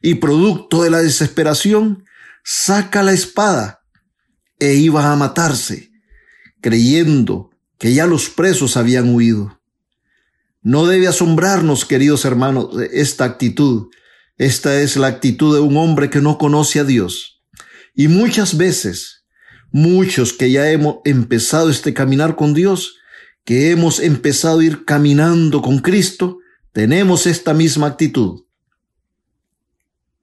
[0.00, 2.04] Y producto de la desesperación,
[2.44, 3.82] saca la espada
[4.58, 5.90] e iba a matarse,
[6.60, 9.60] creyendo que ya los presos habían huido.
[10.62, 13.88] No debe asombrarnos, queridos hermanos, esta actitud.
[14.36, 17.37] Esta es la actitud de un hombre que no conoce a Dios.
[17.98, 19.24] Y muchas veces,
[19.72, 22.94] muchos que ya hemos empezado este caminar con Dios,
[23.44, 26.38] que hemos empezado a ir caminando con Cristo,
[26.70, 28.44] tenemos esta misma actitud.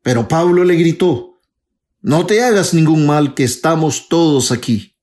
[0.01, 1.41] Pero Pablo le gritó,
[2.01, 4.95] no te hagas ningún mal que estamos todos aquí.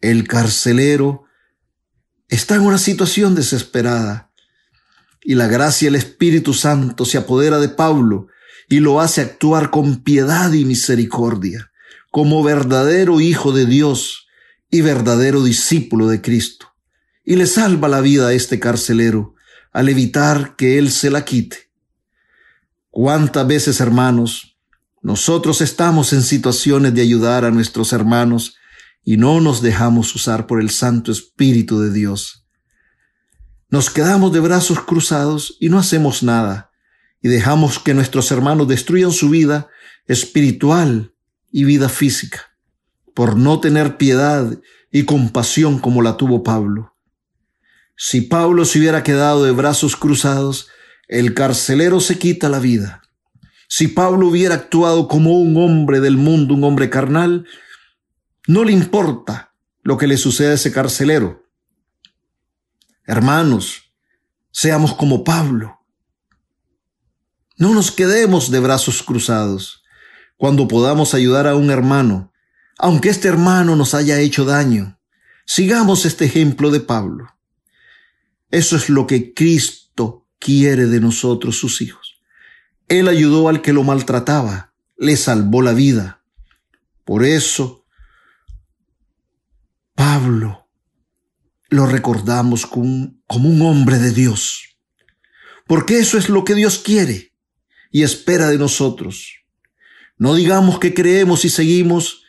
[0.00, 1.22] El carcelero
[2.26, 4.32] está en una situación desesperada
[5.22, 8.26] y la gracia del Espíritu Santo se apodera de Pablo
[8.70, 11.72] y lo hace actuar con piedad y misericordia,
[12.12, 14.28] como verdadero Hijo de Dios
[14.70, 16.68] y verdadero discípulo de Cristo
[17.24, 19.34] y le salva la vida a este carcelero
[19.72, 21.70] al evitar que él se la quite.
[22.90, 24.56] ¿Cuántas veces, hermanos,
[25.02, 28.54] nosotros estamos en situaciones de ayudar a nuestros hermanos
[29.02, 32.46] y no nos dejamos usar por el Santo Espíritu de Dios?
[33.68, 36.69] Nos quedamos de brazos cruzados y no hacemos nada
[37.22, 39.68] y dejamos que nuestros hermanos destruyan su vida
[40.06, 41.14] espiritual
[41.52, 42.50] y vida física
[43.14, 44.58] por no tener piedad
[44.90, 46.94] y compasión como la tuvo Pablo.
[47.96, 50.68] Si Pablo se hubiera quedado de brazos cruzados,
[51.06, 53.02] el carcelero se quita la vida.
[53.68, 57.46] Si Pablo hubiera actuado como un hombre del mundo, un hombre carnal,
[58.46, 61.44] no le importa lo que le sucede a ese carcelero.
[63.04, 63.92] Hermanos,
[64.50, 65.79] seamos como Pablo.
[67.60, 69.84] No nos quedemos de brazos cruzados
[70.38, 72.32] cuando podamos ayudar a un hermano,
[72.78, 74.98] aunque este hermano nos haya hecho daño.
[75.44, 77.36] Sigamos este ejemplo de Pablo.
[78.50, 82.22] Eso es lo que Cristo quiere de nosotros, sus hijos.
[82.88, 86.24] Él ayudó al que lo maltrataba, le salvó la vida.
[87.04, 87.84] Por eso,
[89.94, 90.66] Pablo
[91.68, 94.78] lo recordamos como, un hombre de Dios,
[95.66, 97.29] porque eso es lo que Dios quiere
[97.90, 99.36] y espera de nosotros.
[100.16, 102.22] No digamos que creemos y seguimos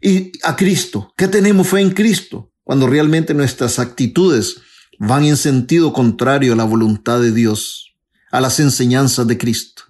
[0.00, 4.60] y a Cristo, que tenemos fe en Cristo, cuando realmente nuestras actitudes
[4.98, 7.94] van en sentido contrario a la voluntad de Dios,
[8.30, 9.84] a las enseñanzas de Cristo.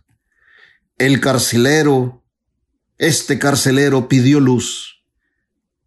[0.96, 2.24] El carcelero,
[2.96, 5.02] este carcelero pidió luz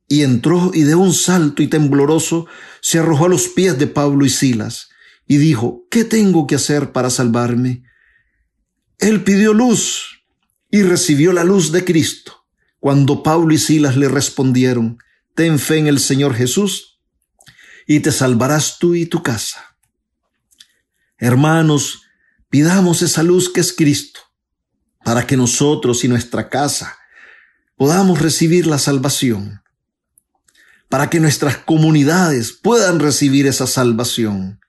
[0.08, 2.46] y entró y de un salto y tembloroso
[2.82, 4.90] se arrojó a los pies de Pablo y Silas
[5.28, 7.84] y dijo, ¿qué tengo que hacer para salvarme?
[9.02, 10.22] Él pidió luz
[10.70, 12.46] y recibió la luz de Cristo.
[12.80, 15.00] Cuando Pablo y Silas le respondieron,
[15.34, 17.00] ten fe en el Señor Jesús
[17.88, 19.76] y te salvarás tú y tu casa.
[21.18, 22.04] Hermanos,
[22.50, 24.20] pidamos esa luz que es Cristo,
[25.04, 26.96] para que nosotros y nuestra casa
[27.76, 29.64] podamos recibir la salvación,
[30.90, 34.60] para que nuestras comunidades puedan recibir esa salvación,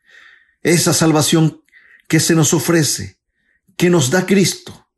[0.63, 1.63] esa salvación
[2.09, 3.19] que se nos ofrece,
[3.77, 4.89] que nos da Cristo.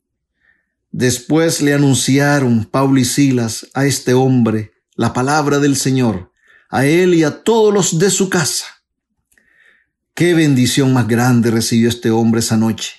[0.91, 6.33] Después le anunciaron Pablo y Silas a este hombre la palabra del Señor,
[6.71, 8.67] a él y a todos los de su casa.
[10.15, 12.93] Qué bendición más grande recibió este hombre esa noche.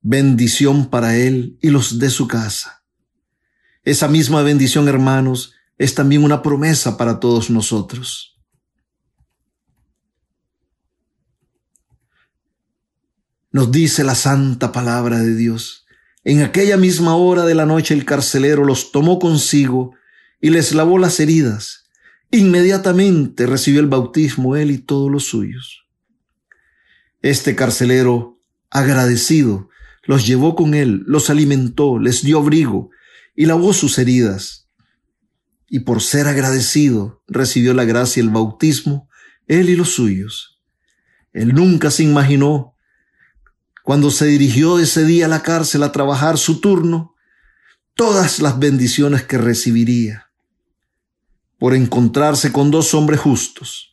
[0.00, 2.84] Bendición para él y los de su casa.
[3.82, 8.33] Esa misma bendición, hermanos, es también una promesa para todos nosotros.
[13.54, 15.86] Nos dice la santa palabra de Dios.
[16.24, 19.94] En aquella misma hora de la noche el carcelero los tomó consigo
[20.40, 21.84] y les lavó las heridas
[22.34, 25.86] Inmediatamente recibió el bautismo él y todos los suyos.
[27.22, 29.68] Este carcelero, agradecido,
[30.02, 32.90] los llevó con él, los alimentó, les dio abrigo
[33.36, 34.68] y lavó sus heridas.
[35.68, 39.08] Y por ser agradecido, recibió la gracia y el bautismo,
[39.46, 40.60] él y los suyos.
[41.32, 42.73] Él nunca se imaginó,
[43.84, 47.14] cuando se dirigió ese día a la cárcel a trabajar su turno,
[47.94, 50.30] todas las bendiciones que recibiría
[51.58, 53.90] por encontrarse con dos hombres justos,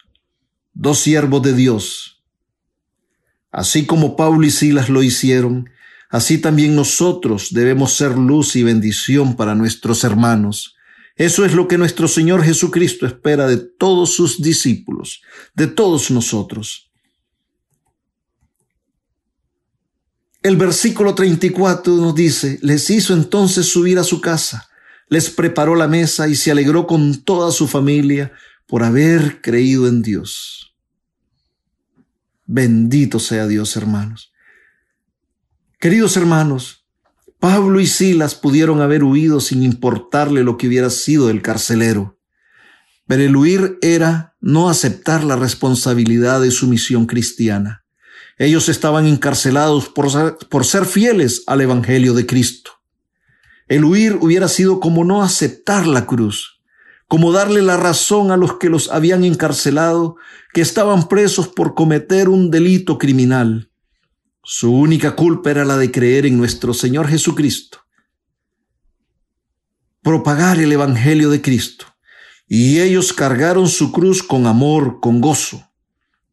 [0.73, 2.23] dos siervos de Dios.
[3.51, 5.69] Así como Pablo y Silas lo hicieron,
[6.09, 10.77] así también nosotros debemos ser luz y bendición para nuestros hermanos.
[11.17, 15.21] Eso es lo que nuestro Señor Jesucristo espera de todos sus discípulos,
[15.53, 16.90] de todos nosotros.
[20.41, 24.69] El versículo 34 nos dice, les hizo entonces subir a su casa
[25.11, 28.31] les preparó la mesa y se alegró con toda su familia
[28.65, 30.73] por haber creído en Dios.
[32.45, 34.31] Bendito sea Dios, hermanos.
[35.81, 36.85] Queridos hermanos,
[37.39, 42.17] Pablo y Silas pudieron haber huido sin importarle lo que hubiera sido el carcelero,
[43.05, 47.80] pero el huir era no aceptar la responsabilidad de su misión cristiana.
[48.41, 52.71] Ellos estaban encarcelados por ser, por ser fieles al Evangelio de Cristo.
[53.67, 56.59] El huir hubiera sido como no aceptar la cruz,
[57.07, 60.15] como darle la razón a los que los habían encarcelado,
[60.55, 63.69] que estaban presos por cometer un delito criminal.
[64.43, 67.85] Su única culpa era la de creer en nuestro Señor Jesucristo,
[70.01, 71.85] propagar el Evangelio de Cristo.
[72.47, 75.70] Y ellos cargaron su cruz con amor, con gozo,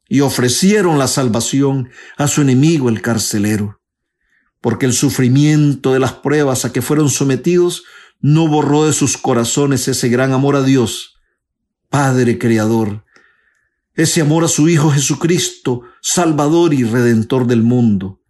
[0.08, 3.80] y ofrecieron la salvación a su enemigo el carcelero.
[4.60, 7.84] Porque el sufrimiento de las pruebas a que fueron sometidos
[8.20, 11.14] no borró de sus corazones ese gran amor a Dios,
[11.90, 13.04] Padre Creador,
[13.94, 18.22] ese amor a su Hijo Jesucristo, Salvador y Redentor del mundo,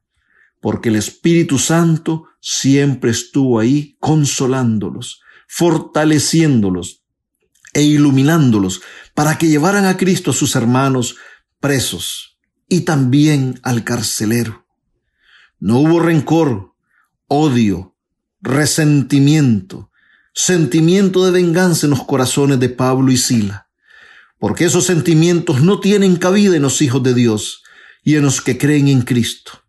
[0.61, 7.05] porque el Espíritu Santo siempre estuvo ahí consolándolos, fortaleciéndolos
[7.73, 8.83] e iluminándolos
[9.15, 11.17] para que llevaran a Cristo a sus hermanos
[11.61, 12.39] presos
[12.69, 14.67] y también al carcelero.
[15.59, 16.75] No hubo rencor,
[17.27, 17.97] odio,
[18.41, 19.91] resentimiento,
[20.35, 23.69] sentimiento de venganza en los corazones de Pablo y Sila,
[24.39, 27.63] porque esos sentimientos no tienen cabida en los hijos de Dios
[28.05, 29.65] y en los que creen en Cristo.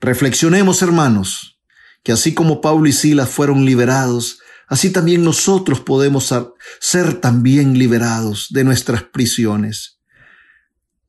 [0.00, 1.60] Reflexionemos, hermanos,
[2.02, 6.34] que así como Pablo y Sila fueron liberados, así también nosotros podemos
[6.80, 9.93] ser también liberados de nuestras prisiones.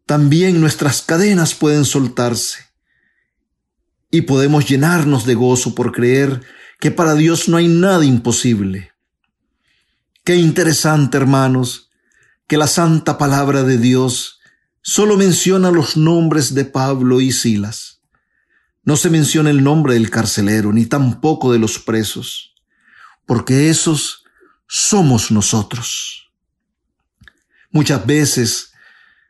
[0.06, 2.60] También nuestras cadenas pueden soltarse
[4.12, 6.42] y podemos llenarnos de gozo por creer
[6.80, 8.92] que para Dios no hay nada imposible.
[10.24, 11.90] Qué interesante, hermanos,
[12.48, 14.40] que la santa palabra de Dios
[14.82, 18.02] solo menciona los nombres de Pablo y Silas.
[18.84, 22.54] no se menciona el nombre del carcelero, ni tampoco de los presos,
[23.26, 24.26] porque esos
[24.68, 26.32] somos nosotros.
[27.72, 28.75] Muchas veces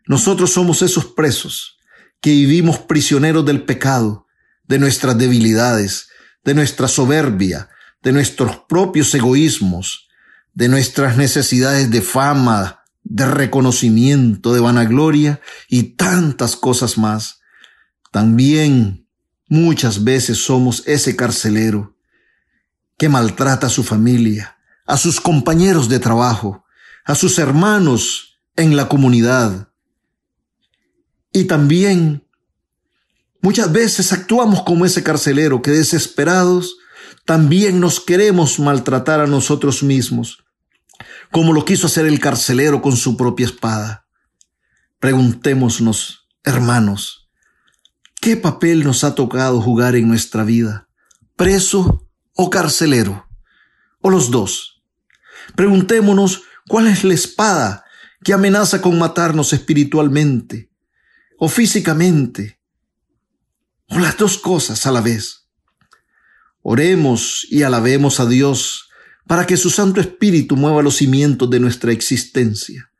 [0.07, 1.77] nosotros somos esos presos
[2.21, 4.27] que vivimos prisioneros del pecado,
[4.63, 6.09] de nuestras debilidades,
[6.43, 7.69] de nuestra soberbia,
[8.01, 10.07] de nuestros propios egoísmos,
[10.53, 17.41] de nuestras necesidades de fama, de reconocimiento, de vanagloria y tantas cosas más.
[18.11, 19.05] También
[19.47, 21.95] Muchas veces somos ese carcelero
[22.97, 26.65] que maltrata a su familia, a sus compañeros de trabajo,
[27.03, 29.69] a sus hermanos en la comunidad.
[31.35, 32.25] Y también
[33.41, 36.77] muchas veces actuamos como ese carcelero que desesperados
[37.25, 40.45] también nos queremos maltratar a nosotros mismos,
[41.31, 44.07] como lo quiso hacer el carcelero con su propia espada.
[45.01, 47.29] Preguntémonos, hermanos,
[48.21, 50.87] ¿Qué papel nos ha tocado jugar en nuestra vida?
[51.35, 53.27] ¿Preso o carcelero?
[53.99, 54.81] ¿O los dos?
[55.57, 57.83] Preguntémonos cuál es la espada
[58.23, 60.71] que amenaza con matarnos espiritualmente
[61.37, 62.59] o físicamente,
[63.89, 65.47] o las dos cosas a la vez.
[66.61, 68.89] Oremos y alabemos a Dios
[69.27, 72.91] para que su Santo Espíritu mueva los cimientos de nuestra existencia,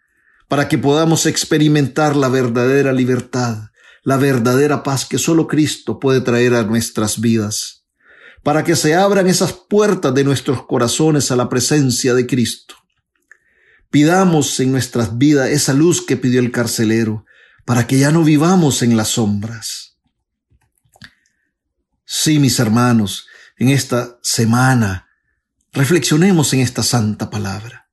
[0.48, 3.70] para que podamos experimentar la verdadera libertad
[4.06, 7.86] la verdadera paz que solo Cristo puede traer a nuestras vidas,
[8.44, 12.76] para que se abran esas puertas de nuestros corazones a la presencia de Cristo.
[13.90, 17.26] Pidamos en nuestras vidas esa luz que pidió el carcelero,
[17.66, 19.98] para que ya no vivamos en las sombras.
[22.06, 25.08] Sí, mis hermanos, en esta semana,
[25.74, 27.90] reflexionemos en esta santa palabra.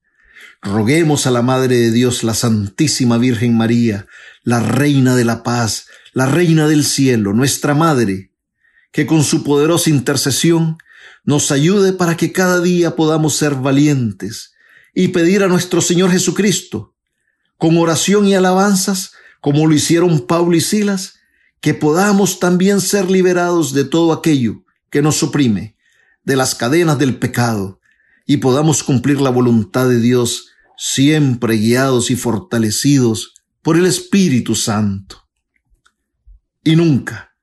[0.61, 4.07] Roguemos a la Madre de Dios, la Santísima Virgen María,
[4.45, 8.33] la Reina de la Paz, la Reina del Cielo, nuestra Madre,
[8.93, 10.77] que con su poderosa intercesión
[11.25, 14.53] nos ayude para que cada día podamos ser valientes
[14.95, 16.95] y pedir a nuestro Señor Jesucristo,
[17.57, 19.13] con oración y alabanzas,
[19.43, 21.17] como lo hicieron Pablo y Silas,
[21.61, 25.77] que podamos también ser liberados de todo aquello que nos oprime,
[26.23, 27.81] de las cadenas del pecado,
[28.25, 30.47] y podamos cumplir la voluntad de Dios,
[30.79, 35.29] siempre guiados y fortalecidos por el Espíritu Santo.
[36.63, 37.35] Y nunca,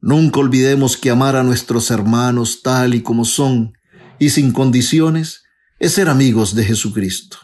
[0.00, 3.74] nunca olvidemos que amar a nuestros hermanos tal y como son
[4.18, 5.42] y sin condiciones
[5.78, 7.36] es ser amigos de Jesucristo.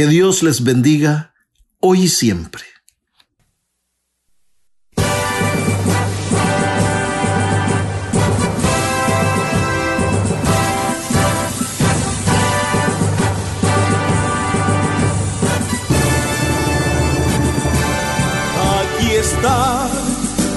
[0.00, 1.34] Que Dios les bendiga
[1.78, 2.64] hoy y siempre.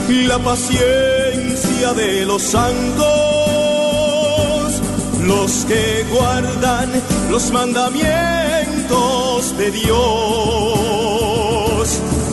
[0.07, 3.03] la paciencia de los santos,
[5.21, 6.89] los que guardan
[7.29, 8.52] los mandamientos
[9.57, 9.89] de Dios,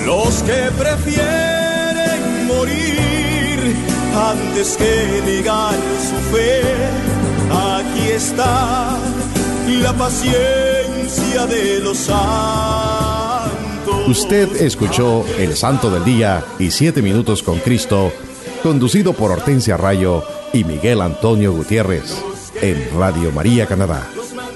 [0.06, 3.74] los que prefieren morir
[4.14, 6.62] antes que negar su fe.
[7.50, 8.98] Aquí está
[9.82, 13.50] la paciencia de los santos.
[14.08, 18.12] Usted escuchó El Santo del Día y Siete Minutos con Cristo,
[18.62, 22.14] conducido por Hortensia Rayo y Miguel Antonio Gutiérrez,
[22.62, 24.08] en Radio María Canadá,